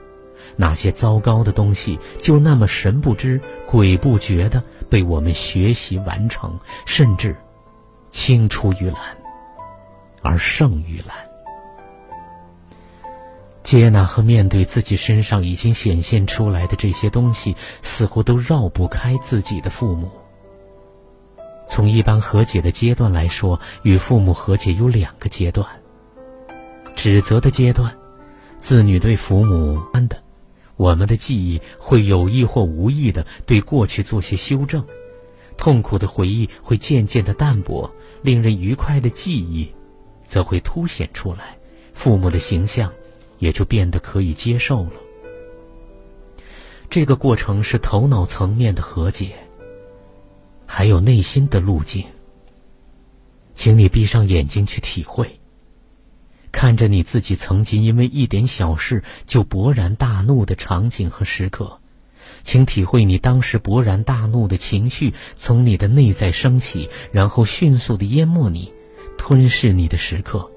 [0.56, 7.36] 那些糟糕的东西，就那么神不知鬼不觉地被我们学习完成，甚至
[8.10, 9.00] 青出于蓝，
[10.22, 11.16] 而胜于蓝。
[13.62, 20.08] 接纳和面对自己身上已经显现出来的这些东西，似乎都绕不开自己的父母。
[21.68, 25.66] 从一般和解的阶段来说，与父母和解有两个阶段：
[26.94, 27.92] 指责的阶段，
[28.60, 30.22] 子女对父母的，
[30.76, 34.84] 我们的记忆会有意或无意的对过去做些修正，
[35.56, 37.90] 痛苦的回忆会渐渐的淡薄，
[38.22, 39.72] 令人愉快的记忆，
[40.24, 41.56] 则会凸显出来，
[41.92, 42.92] 父母的形象。
[43.38, 44.92] 也就变得可以接受了。
[46.88, 49.36] 这个过程是头脑层面的和解，
[50.64, 52.02] 还有内心的路径。
[53.52, 55.38] 请你闭上眼睛去体会，
[56.52, 56.76] 看。
[56.76, 61.80] 着你自己曾经因为一点小事就勃然大怒的场景和时刻，
[62.42, 68.72] 请体会你当时勃然大怒的情绪从你的内在升起，然后迅速的淹没你，
[69.16, 70.50] 吞噬你的时刻。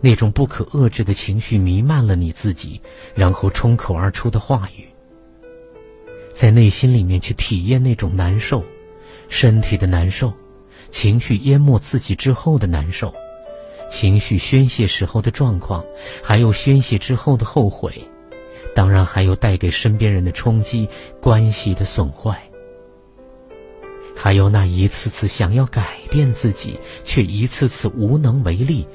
[0.00, 2.80] 那种不可遏制的情绪弥漫了你自己，
[3.14, 4.86] 然后冲口而出的话语，
[6.32, 8.64] 在内心里面去体验那种难受，
[9.28, 10.32] 身体的难受，
[10.88, 13.12] 情绪淹没自己之后的难受，
[13.88, 15.84] 情绪宣泄时候的状况，
[16.22, 17.92] 还有宣泄之后的后悔，
[18.74, 20.88] 当然还有带给身边人的冲击、
[21.20, 22.40] 关系的损坏，
[24.16, 28.86] 还有那一次次想要改变自己，却一次次无能为力。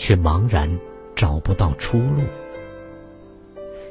[0.00, 0.70] 却茫然
[1.16, 2.22] 找不到出路。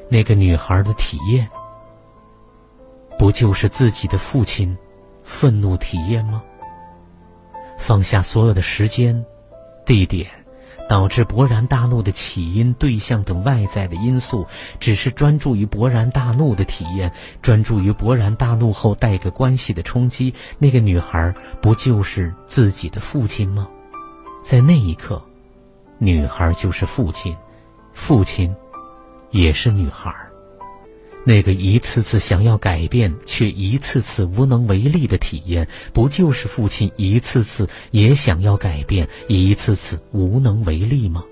[0.08, 1.46] 那个女孩的体验，
[3.18, 4.74] 不就是自己的父亲
[5.22, 6.42] 愤怒体验吗？
[7.76, 9.22] 放下所有的时间、
[9.84, 10.26] 地点、
[10.88, 14.46] 导致勃然大怒的起因、对象等外在的因素，
[14.80, 17.12] 只是专注于勃然大怒的体验，
[17.42, 20.32] 专注于勃然大怒后带给关系的冲击。
[20.58, 23.68] 那个女孩不就是自己的父亲吗？
[24.42, 25.22] 在那一刻。
[26.00, 27.36] 女孩就是父亲，
[27.92, 28.54] 父亲
[29.30, 30.14] 也是女孩。
[31.28, 41.22] 那个一次次想要改变却一次次无能为力的体验，不就是父亲一次次也想要改变，一次次无能为力吗？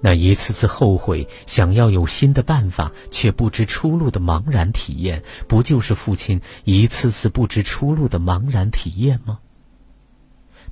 [0.00, 9.40] 那一次次后悔，想要有新的办法却不知出路的茫然体验，不就是父亲一次次不知出路的茫然体验吗？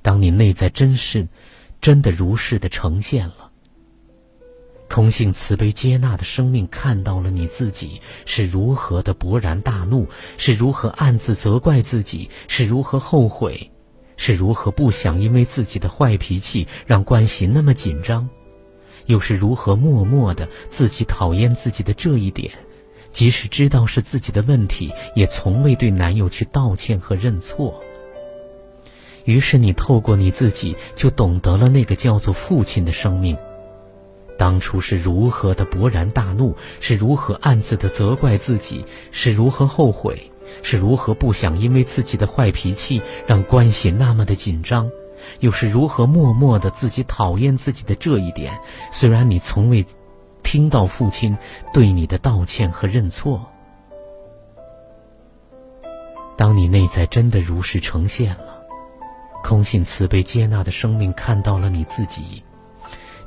[0.01, 1.27] 当你内在真实。
[1.81, 3.48] 真的如是的呈现了，
[4.89, 13.71] 空性慈悲接纳的生命看到了你自己是如何的勃然大怒，是如何暗自责怪自己，是如何后悔，
[14.17, 18.27] 是如何不想因为自己的坏脾气让关系那么紧张，
[19.05, 22.51] 又是如何默默的自己讨厌自己的这一点，
[23.13, 27.79] 即使知道是自己的问题，也从未对男友去道歉和认错。
[29.25, 33.37] 于是你透过你自己，就懂得了那个叫做父亲的生命，
[34.39, 40.31] 当初是如何的勃然大怒，是如何暗自的责怪自己，是如何后悔，
[40.63, 44.89] 是如何不想因为自己的坏脾气让关系那么的紧张，
[45.41, 48.57] 又是如何默默的自己讨厌自己的这一点。
[48.93, 49.85] 虽然你从未
[50.41, 51.37] 听到父亲
[51.73, 53.45] 对你的道歉和认错，
[56.37, 58.63] 当你内在真的如是呈现了。
[59.43, 62.41] 空性慈悲接纳的生命看到了你自己，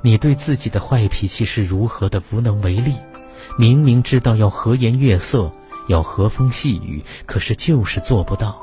[0.03, 2.95] 你对自己的坏脾气是如何的无能为力。
[3.59, 5.53] 明明知道要和颜悦色，
[5.89, 8.61] 要和风细雨，可是就是做不到。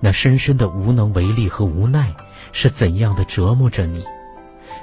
[0.00, 2.12] 那深深的无能为力和无奈
[2.52, 4.04] 是怎样的折磨着你？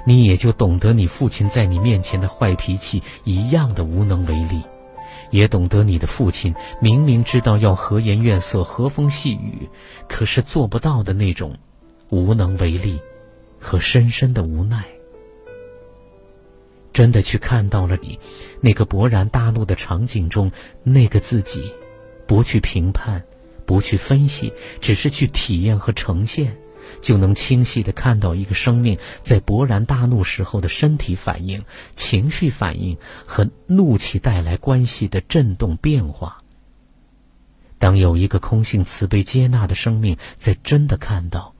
[0.04, 4.62] 你也就懂得你父亲在你面前的坏脾气一样的无能为力，
[5.30, 9.68] 也懂得你的父亲明明知道要和颜悦色、和风细雨，
[10.08, 11.54] 可是做不到的那种。
[12.10, 13.00] 无能为力，
[13.58, 14.84] 和深深的无奈，
[16.92, 18.18] 真的去看到了你
[18.60, 21.72] 那个勃然大怒的场景中那个自己，
[22.26, 23.22] 不去评判，
[23.64, 26.56] 不去分析，只是去体验和呈现，
[27.00, 31.64] 就能清晰的看到一个生命在勃然大怒时候的身体反应、
[31.94, 36.38] 情绪反应和怒气带来关系的震动变化。
[37.78, 41.54] 当有一个空性慈悲接纳的生命在真的看到。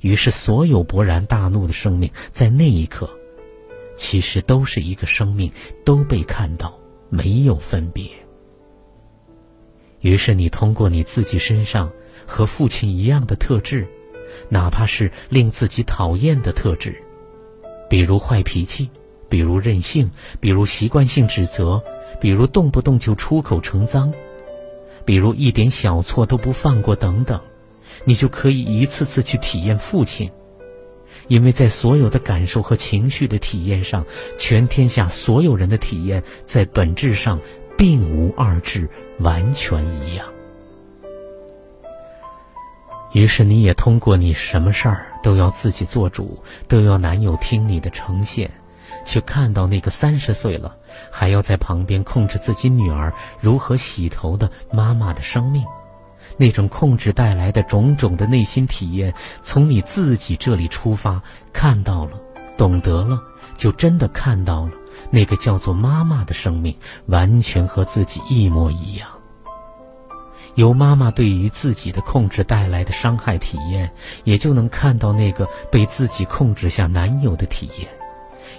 [0.00, 3.17] 于是，所有勃然大怒的生命，在那一刻，
[3.98, 5.52] 其实都是一个生命，
[5.84, 6.78] 都被看到，
[7.10, 8.08] 没有分别。
[10.00, 11.90] 于是，你通过你自己身上
[12.24, 13.86] 和父亲一样的特质，
[14.48, 17.02] 哪怕是令自己讨厌的特质，
[17.90, 18.88] 比如坏脾气，
[19.28, 21.82] 比如任性，比如习惯性指责，
[22.20, 24.14] 比如动不动就出口成脏，
[25.04, 27.40] 比如一点小错都不放过，等等。
[28.04, 30.30] 你就可以一次次去体验父亲，
[31.28, 34.04] 因为在所有的感受和情绪的体验上，
[34.36, 37.38] 全天下所有人的体验在本质上
[37.76, 38.88] 并无二致，
[39.20, 40.26] 完全一样。
[43.12, 48.50] 于是你也通过你什么事儿都要自己做主，都要男友听你的呈现，
[49.04, 50.76] 去看到那个三十岁了
[51.10, 55.64] 还要在旁边控制自己女儿如何洗头的妈妈的生命。
[56.38, 59.12] 那种控制带来的种种的内心体验，
[59.42, 61.20] 从你自己这里出发，
[61.52, 62.12] 看到了，
[62.56, 63.20] 懂得了，
[63.56, 64.72] 就真的看到了
[65.10, 66.74] 那个叫做妈妈的生命，
[67.06, 69.08] 完全和自己一模一样。
[70.54, 73.92] 由妈妈对于自己的控制带来的伤害体验，
[74.24, 77.88] 也就能看到那个被自己控制下男友的体验。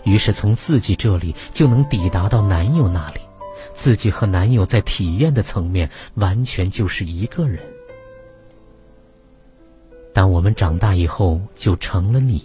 [0.06, 3.20] 于是从自己这里就能抵达到男友那里，
[3.80, 7.62] 自己和男友在体验的层面完全就是一个人。
[10.14, 12.44] 当我们长大以后，就成了你，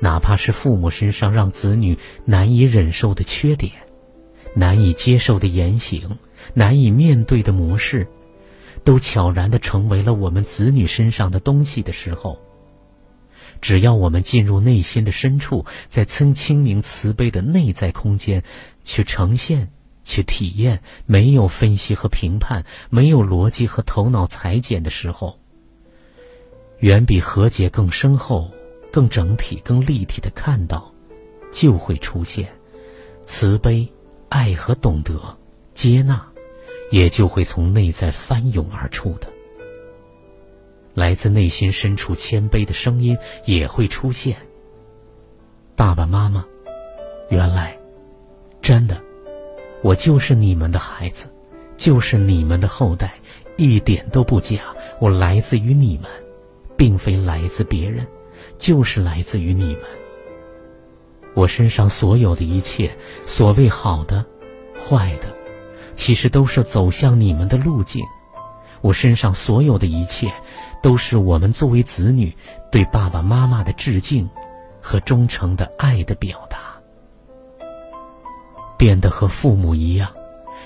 [0.00, 3.70] 哪怕是父母身上让子女难以忍受的缺点，
[4.54, 6.16] 难以接受的言行，
[6.54, 8.08] 难以面对的模式，
[8.82, 12.40] 都悄然的成为了我们子女身上的东西的时候。
[13.60, 18.42] 只要我们进入内心的深处，在清清明慈悲的内在空间，
[18.84, 19.68] 去呈现、
[20.06, 25.36] 去体验，没有分析和评判，没有逻辑和头脑裁剪的时候，
[26.78, 28.48] 远比和解更深厚、
[28.92, 30.94] 更整体、更立体的看到，
[31.50, 32.48] 就会出现
[33.24, 33.86] 慈悲、
[34.28, 35.36] 爱和懂得、
[35.74, 36.24] 接纳，
[36.92, 39.26] 也就会从内在翻涌而出的。
[40.94, 44.36] 来自内心深处谦卑的声音也会出现。
[45.74, 46.46] 爸爸妈妈，
[47.28, 47.76] 原来，
[48.62, 49.02] 真的，
[49.86, 51.32] 我就是你们的孩子，
[51.76, 53.14] 就是你们的后代，
[53.56, 54.58] 一点都不假。
[55.00, 56.10] 我来自于你们，
[56.76, 58.04] 并非来自别人，
[58.58, 59.82] 就是来自于你们。
[61.34, 62.90] 我身上所有的一切，
[63.24, 64.24] 所谓好的、
[64.76, 65.32] 坏的，
[65.94, 68.04] 其实都是走向你们的路径。
[68.80, 70.28] 我身上所有的一切。
[70.82, 72.32] 都是我们作为子女
[72.70, 74.28] 对爸爸妈妈的致敬
[74.80, 76.65] 和忠诚的爱的表达。
[78.76, 80.10] 变得和父母一样，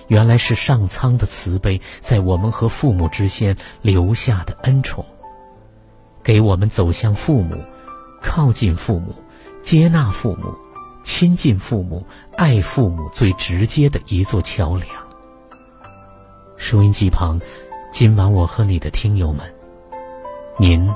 [0.09, 5.05] 原来是上苍的慈悲在我们和父母之间留下的恩宠，
[6.23, 7.57] 给我们走向父母、
[8.23, 9.15] 靠近父母、
[9.63, 10.55] 接纳父母、
[11.03, 12.05] 亲近父母、
[12.37, 14.87] 爱父母最直接的一座桥梁。
[16.57, 17.41] 收音机旁，
[17.91, 19.45] 今晚我和你的听友们。
[20.59, 20.93] 您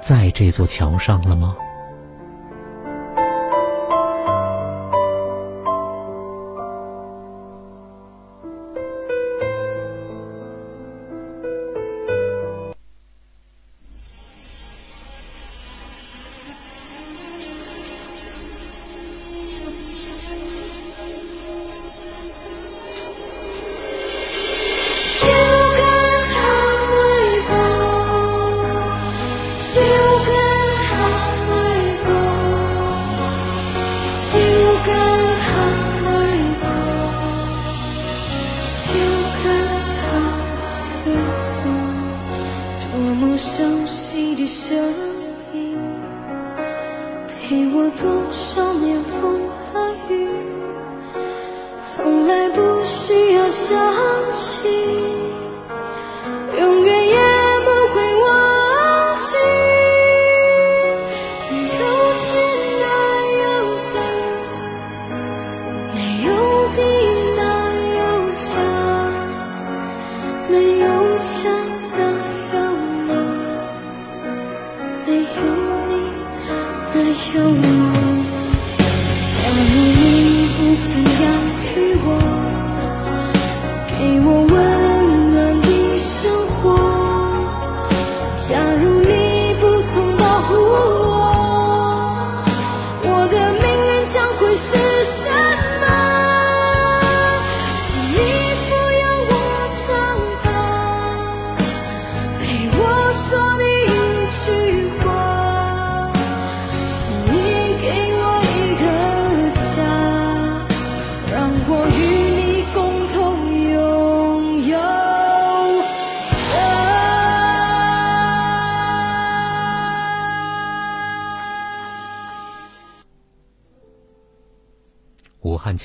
[0.00, 1.56] 在这座桥上了吗？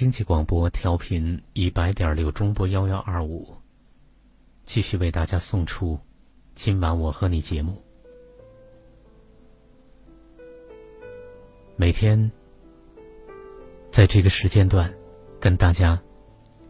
[0.10, 3.48] 经济广播调频一百点六中波幺幺二五，
[4.64, 6.00] 继续为大家送出
[6.56, 7.80] 今晚我和你节目。
[11.76, 12.32] 每天
[13.92, 14.92] 在这个时间段，
[15.40, 16.02] 跟大家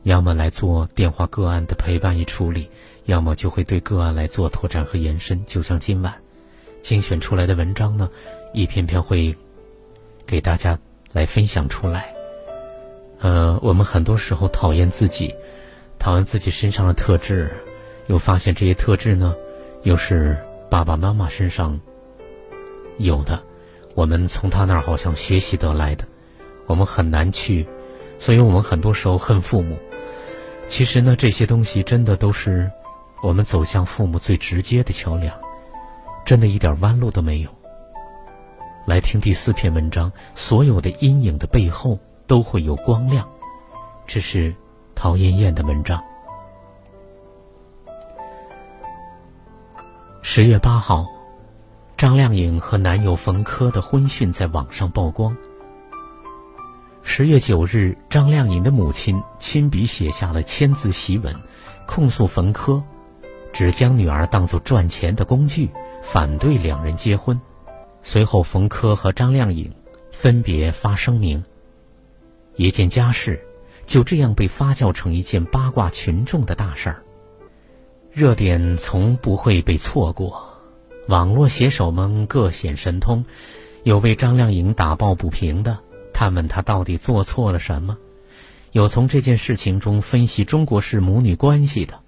[0.04, 2.70] 要么来做电话个案的陪伴与处理，
[3.06, 5.46] 要么就会对个案来做拓展和延伸。
[5.46, 6.14] 就像今晚
[6.82, 8.10] 精选出来的文章呢，
[8.54, 9.34] 一篇篇会
[10.26, 10.78] 给大家
[11.14, 12.18] 来分享出来。
[13.20, 15.36] 呃，我们很多时候讨厌自己，
[15.97, 17.51] 讨厌自己身上的特质，
[18.07, 19.36] 又发现这些特质呢，
[19.84, 20.38] 又是
[20.70, 21.78] 爸爸妈妈身上
[22.97, 23.41] 有的，
[23.95, 26.05] 我们从他那儿好像学习得来的，
[26.65, 27.67] 我们很难去，
[28.20, 29.78] 所以我们很多时候恨父母。
[30.67, 32.72] 其实呢，这些东西真的都是
[33.22, 35.36] 我们走向父母最直接的桥梁，
[36.26, 37.49] 真的一点弯路都没有。
[38.86, 40.11] 来听第四篇文章。
[40.36, 41.99] 所有的阴影的背后
[42.30, 43.28] 都会有光亮。
[44.06, 44.56] 这是
[44.96, 46.02] 陶艳艳的文章。
[50.22, 51.06] 十月八号，
[51.98, 55.36] 张靓颖和男友冯轲的婚讯在网上曝光。
[57.02, 61.34] 十月九日，张靓颖的母亲亲笔写下了千字檄文，
[61.88, 62.82] 控诉冯轲
[63.52, 65.68] 只将女儿当作赚钱的工具，
[66.04, 67.40] 反对两人结婚。
[68.04, 69.74] 随后，冯轲和张靓颖
[70.12, 71.44] 分别发声明。
[72.60, 73.41] 一件家事
[73.86, 77.03] 就这样被发酵成一件八卦群众的大事儿。
[78.12, 80.45] 热点从不会被错过，
[81.07, 83.24] 网络写手们各显神通，
[83.84, 85.80] 有为张靓颖打抱不平的。
[86.14, 87.97] 他问他到底做错了什么？
[88.74, 92.01] 有从这件事情中分析中国式母女关系的，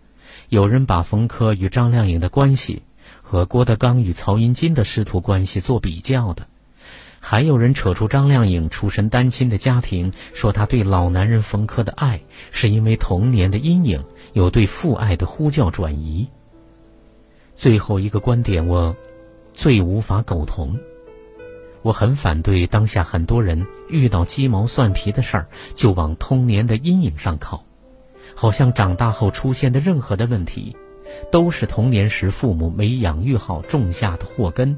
[0.50, 2.84] 有人把冯轲与张靓颖的关系
[3.22, 6.46] 和郭德纲与曹云金的师徒关系做比较的，
[7.24, 12.20] 还有人扯出张靓颖出身单亲的家庭，说她对老男人冯轲的爱
[12.50, 14.04] 是因为童年的阴影，
[14.34, 16.28] 有对父爱的呼叫转移。
[17.54, 18.94] 最后一个观点，我
[19.54, 20.78] 最无法苟同。
[21.84, 27.64] 我很反对当下很多人遇到鸡毛蒜皮的事儿就往童年的阴影上靠，
[28.36, 30.76] 好像长大后出现的任何的问题，
[31.32, 34.78] 都是童年时父母没养育好种下的祸根。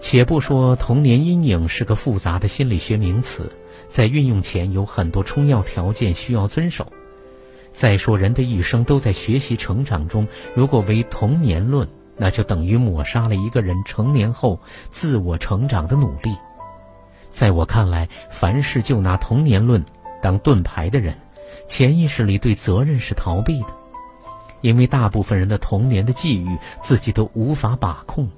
[0.00, 3.52] 且不说童年阴影是个复杂的心理学名词，
[3.86, 6.86] 在运用前有很多充要条件需要遵守。
[7.70, 11.88] 再说人的一生都在学习成长中，如果为童年论。
[12.22, 16.36] 那就等于抹杀了一个人成年后自我成长的努力。
[17.30, 19.82] 在我看来，凡事就拿童年论
[20.20, 21.16] 当盾牌的人，
[21.66, 23.68] 潜意识里对责任是逃避的，
[24.60, 28.28] 因为大部分人的童年的际遇自己都无法把控，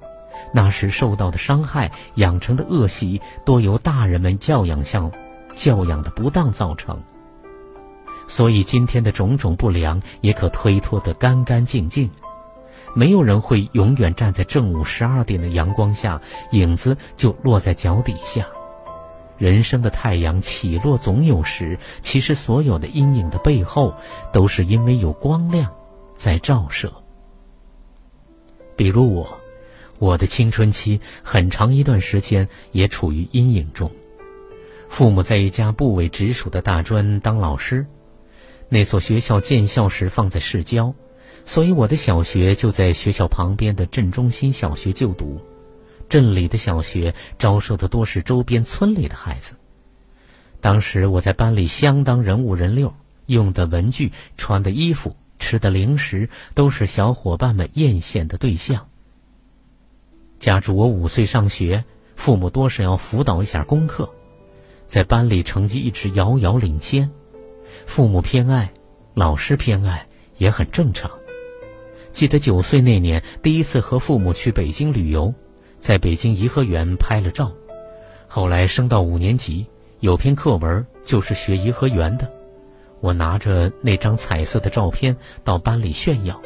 [0.53, 5.11] 那时受到的伤害、养成的恶习，多由大人们教养上
[5.55, 7.01] 教养的不当造成。
[8.27, 12.09] 所以今天的种种不良，也可推脱得干干净净。
[12.95, 16.21] 没有人会永远站在正午十二点的阳光下，
[16.51, 18.45] 影子就落在脚底下。
[19.37, 23.93] 人生的太阳起落总有时，其实所有的阴影的背后，
[24.31, 25.69] 都是因为有光亮
[26.13, 26.93] 在照射。
[28.75, 29.37] 比如我，
[29.99, 33.91] 我的青春期很长一段时间也处于阴影中。
[34.89, 37.85] 父母在一家部委直属的大专当老师，
[38.69, 40.93] 那所学校建校时放在市郊。
[41.45, 45.41] 所以我的小学就在学校旁边的镇中心小学就读，
[46.07, 49.55] 镇里的小学招收的多是周边村里的孩子。
[50.61, 52.93] 当时我在班里相当人五人六，
[53.25, 58.87] 用的文具、穿的衣服、吃的零食都是小伙伴们艳羡的对象。
[60.43, 61.85] 家住我五岁上学，
[62.17, 64.09] 父母多是要辅导一下功课，
[64.85, 67.09] 在班里成绩一直遥遥领先，
[67.85, 68.73] 父母偏爱，
[69.13, 70.05] 老师偏爱，
[70.37, 71.09] 也很正常。
[72.11, 75.33] 记得九岁那年，第一次和父母去北京旅游，
[75.77, 77.49] 在北京颐和园拍了照。
[78.27, 79.65] 后来升到五年级，
[80.01, 82.29] 有篇课文就是学颐和园的。
[82.99, 85.15] 我拿着那张彩色的照片
[85.45, 86.41] 到班里炫耀，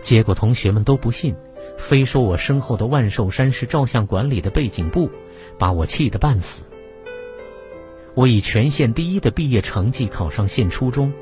[0.00, 1.34] 结果同学们都不信，
[1.78, 5.10] 非说我身后的万寿山是照相馆里的背景布，
[5.58, 6.64] 把我气得半死。
[8.14, 11.12] 我以全县第一的毕业成绩考上县初中，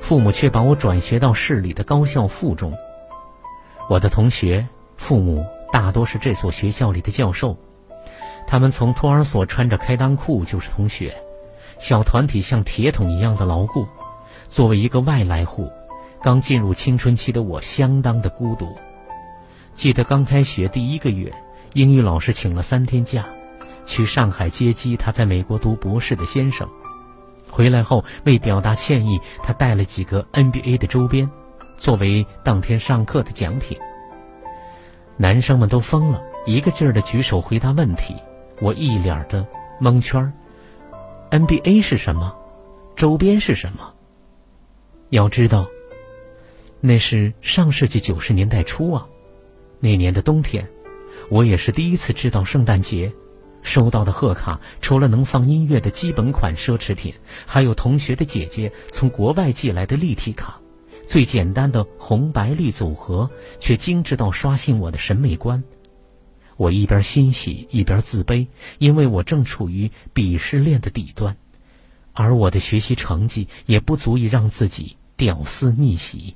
[0.00, 2.74] 父母却把我转学到市里的高校附中。
[3.88, 4.66] 我的同学
[4.96, 7.56] 父母大多是这所学校里的教授，
[8.46, 11.14] 他们从托儿所穿着开裆裤就是同学，
[11.78, 13.86] 小团体像铁桶一样的牢固。
[14.48, 15.70] 作为一个外来户，
[16.22, 18.66] 刚进入青春期的我相当的孤独。
[19.76, 21.30] 记得刚开学第一个月，
[21.74, 23.26] 英语老师请了三天假，
[23.84, 26.66] 去上海接机他在美国读博士的先生。
[27.50, 31.30] 回来后为表达歉意，他带了几个 NBA 的周边。
[31.76, 33.76] 作为当天上课的奖品，
[35.18, 38.16] 男生们都疯了，一个劲儿的举手回答问题。
[38.62, 39.46] 我一脸的
[39.78, 40.32] 蒙圈
[41.30, 42.34] NBA 是什么？
[42.96, 43.92] 周边是什么？
[45.10, 45.66] 要知道，
[46.80, 49.06] 那是上世纪九十年代初啊。
[49.86, 50.68] 那年的冬天，
[51.30, 53.12] 我也是第一次知道圣诞节。
[53.62, 57.14] 收到的贺卡，除了能放音乐的基本款奢侈品，
[57.46, 60.60] 还有同学的姐姐从国外寄来的立体卡。
[61.06, 63.30] 最简单的红白绿组合，
[63.60, 65.62] 却精致到刷新我的审美观。
[66.56, 71.36] 我一边欣喜，一边自卑，因为我正处于鄙视链的底端，
[72.12, 76.34] 而我的学习成绩也不足以让自己屌丝逆袭。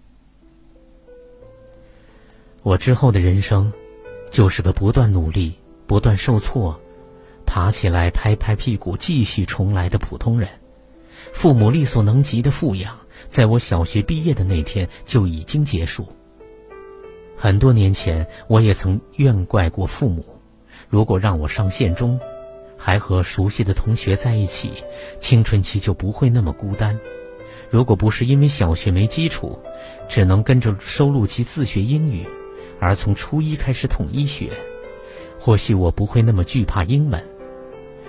[2.63, 3.73] 我之后的人生，
[4.31, 5.55] 就是个不断努力、
[5.87, 6.79] 不断受挫，
[7.47, 10.49] 爬起来拍拍屁股继续重来的普通人。
[11.33, 16.07] 父母力所能及的富养，在我小学毕业的那天就已经结束。
[17.35, 20.23] 很多年前，我也曾怨怪过父母，
[20.89, 22.21] 如果让我上县中，
[22.77, 24.73] 还和熟悉的同学在一起，
[25.19, 26.99] 青春期就不会那么孤单。
[27.71, 29.59] 如果不是因为小学没基础，
[30.09, 32.27] 只能跟着收录机自学英语，
[32.81, 34.51] 而从初一开始统一学，
[35.39, 37.23] 或许我不会那么惧怕英文。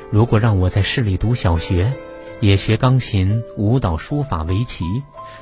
[0.09, 1.93] 如果让我在市里读小学，
[2.39, 4.83] 也学钢琴、舞蹈、书法、围棋，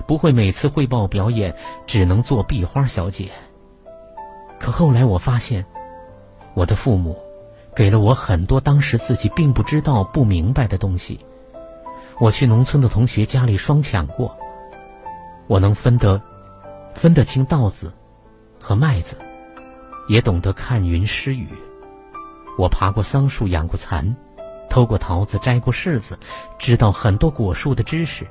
[0.06, 1.56] 不会每次汇报表演
[1.88, 3.30] 只能做壁花小姐。
[4.60, 5.66] 可后来我发现，
[6.54, 7.18] 我的父母
[7.76, 11.20] 给了我很多当时自己并不知道、不明白的东西。
[12.20, 14.36] 我去农村的同学家里双抢过，
[15.48, 16.22] 我能分得
[16.94, 17.94] 分得清稻子
[18.70, 19.18] 和麦子，
[20.08, 21.48] 也懂得看云识雨。
[22.56, 24.16] 我爬过桑树，养过蚕，
[24.70, 26.20] 偷过桃子，摘过柿子，
[26.60, 28.28] 知道很多果树的知识。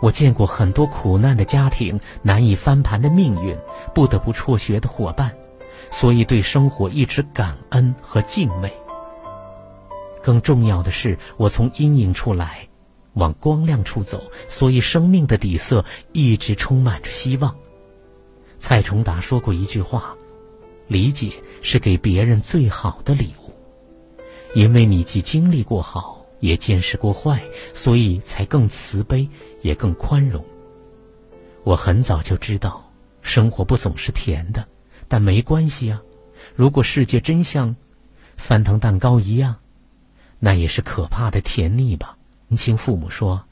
[0.00, 3.54] 我见过很多苦难的家庭，难以翻盘的命运，
[3.94, 5.30] 不得不辍学的伙伴，
[5.90, 8.72] 所以对生活一直感恩和敬畏。
[10.22, 12.66] 更重要的是，我从阴影处来。
[13.12, 17.54] 往光亮处走，所以生命的底色一直充满着希望。
[18.68, 20.12] 蔡崇达说过一句话
[20.90, 21.30] ：“理解
[21.62, 23.52] 是给别人最好的礼物，
[24.56, 27.40] 因为你既经历过好，也见识过坏，
[27.72, 29.28] 所以才更慈悲，
[29.62, 30.44] 也更宽容。”
[31.62, 32.92] 我很早就知道，
[33.22, 34.66] 生活不总是甜的，
[35.06, 36.02] 但没关系啊。
[36.56, 37.76] 如果世界真像
[38.36, 39.54] 翻腾蛋糕一样，
[40.40, 42.18] 那也是可怕的甜腻吧。
[42.48, 43.44] 年轻父母说：“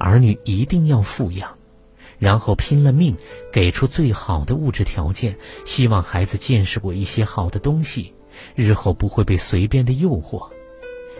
[0.00, 1.57] 儿女一定要富养，
[2.18, 3.16] 然后拼了命
[3.52, 8.14] 给出最好的物质条件，希望孩子见识过一些好的东西，
[8.54, 10.48] 日后不会被随便的诱惑。”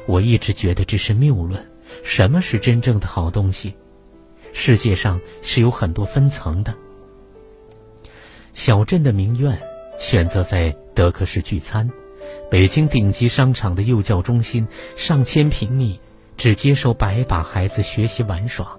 [0.07, 1.64] 我一直觉得这是谬论。
[2.03, 3.74] 什么是真正的好东西？
[4.53, 6.74] 世界上是有很多分层的。
[8.53, 9.59] 小镇的名苑
[9.99, 11.90] 选择在德克士聚餐，
[12.51, 16.01] 北京顶级商场的幼教中心上千平米。
[16.36, 18.78] 只接受白把孩子学习玩耍，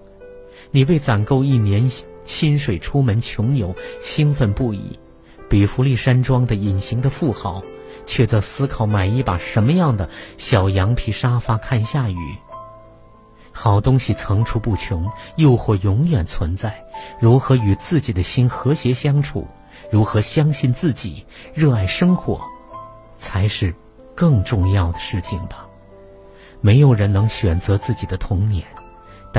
[0.72, 1.89] 你为攒够一年
[2.30, 4.99] 薪水出门穷游，兴奋不已；
[5.49, 7.63] 比弗利山庄的隐形的富豪，
[8.05, 10.07] 却在思考买一把什么样的
[10.38, 12.38] 小羊皮沙发看下雨。
[13.51, 16.86] 好东西层出不穷，诱惑永远存在。
[17.19, 19.47] 如何与自己的心和谐相处？
[19.89, 21.25] 如何相信自己，
[21.55, 22.39] 热爱生活，
[23.17, 23.73] 才是
[24.13, 25.65] 更重要的事情吧。
[26.61, 28.63] 没有人能选择自己的童年，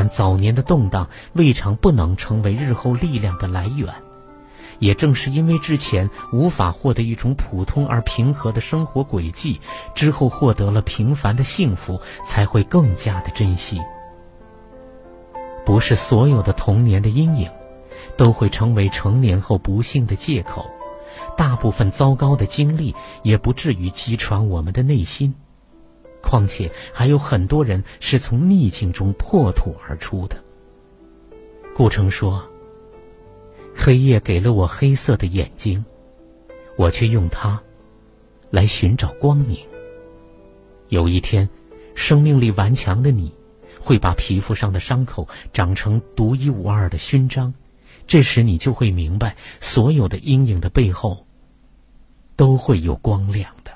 [0.00, 3.86] 但早年的动荡未尝不能成为日后力量的来源。
[4.78, 9.60] 也正是因为之前无法获得一种普通而平和的生活轨迹，
[9.94, 13.78] 之后获得了平凡的幸福，才会更加的珍惜。
[15.66, 17.50] 不是所有的童年的阴影，
[18.16, 20.64] 都会成为成年后不幸的借口。
[21.36, 25.34] 大部分糟糕的经历，也不至于击穿我们的内心。
[26.22, 30.36] 况且还有很多人是从逆境中破土而出的。
[31.74, 32.46] 顾城说
[33.74, 35.82] ：“黑夜给了我黑色的眼睛，
[36.76, 37.60] 我却用它
[38.50, 39.58] 来寻找光明。
[40.88, 41.48] 有一天，
[41.94, 43.32] 生命力顽强的你，
[43.80, 47.52] 会把皮肤上的伤口长成独一无二的勋章。
[48.06, 51.24] 这时，你就会明白，所有的阴影的背后，
[52.36, 53.70] 都会有光亮的。”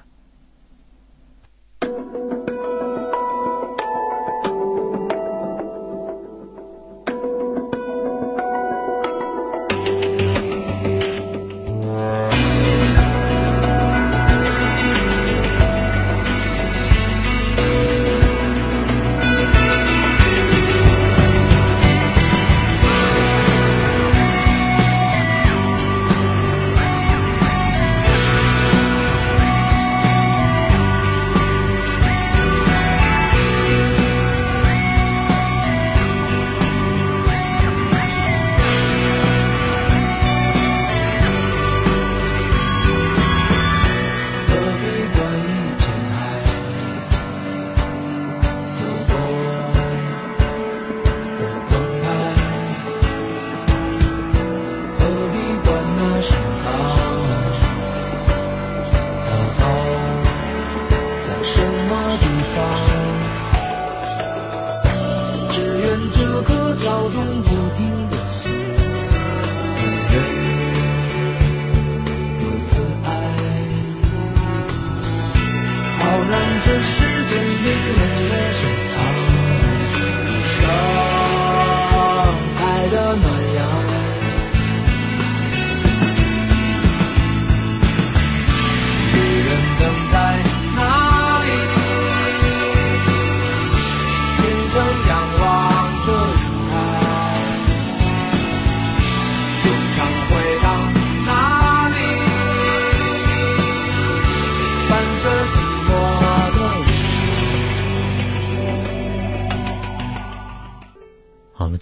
[67.04, 67.53] 我懂。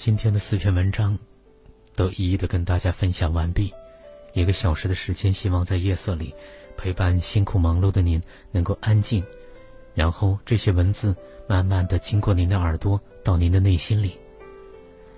[0.04, 1.16] 今天的四篇文章，
[1.94, 3.72] 都一一的跟大家分享完毕。
[4.32, 6.34] 一个小时的时间，希望在夜色里
[6.76, 9.24] 陪伴辛苦忙碌的您，能够安静。
[9.94, 11.14] 然后这些文字
[11.46, 14.18] 慢慢的经过您的耳朵，到您的内心里。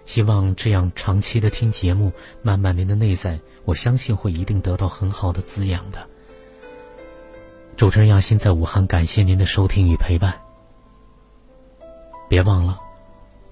[0.05, 2.13] 希望这样长期的听节目，
[2.43, 6.07] 慢慢您的内在，我相信会一定得到很好的滋养的。
[7.75, 10.39] 主持人亚欣在武汉，感谢您的收听与陪伴。
[12.29, 12.84] 别忘了。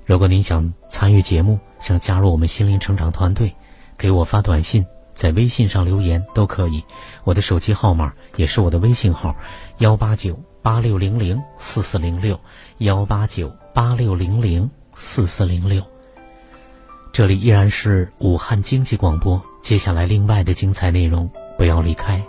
[0.05, 3.55] 如果您想参与节目，想加入我们心灵成长团队，
[3.96, 6.82] 给我发短信，在微信上留言都可以。
[7.24, 9.36] 我的手机号码也是我的微信号：
[9.78, 12.38] 幺八九八六零零四四零六，
[12.78, 15.82] 幺八九八六零零四四零六。
[17.12, 22.20] 这里依然是武汉经济广播，接下来另外的精彩内容，不要离开。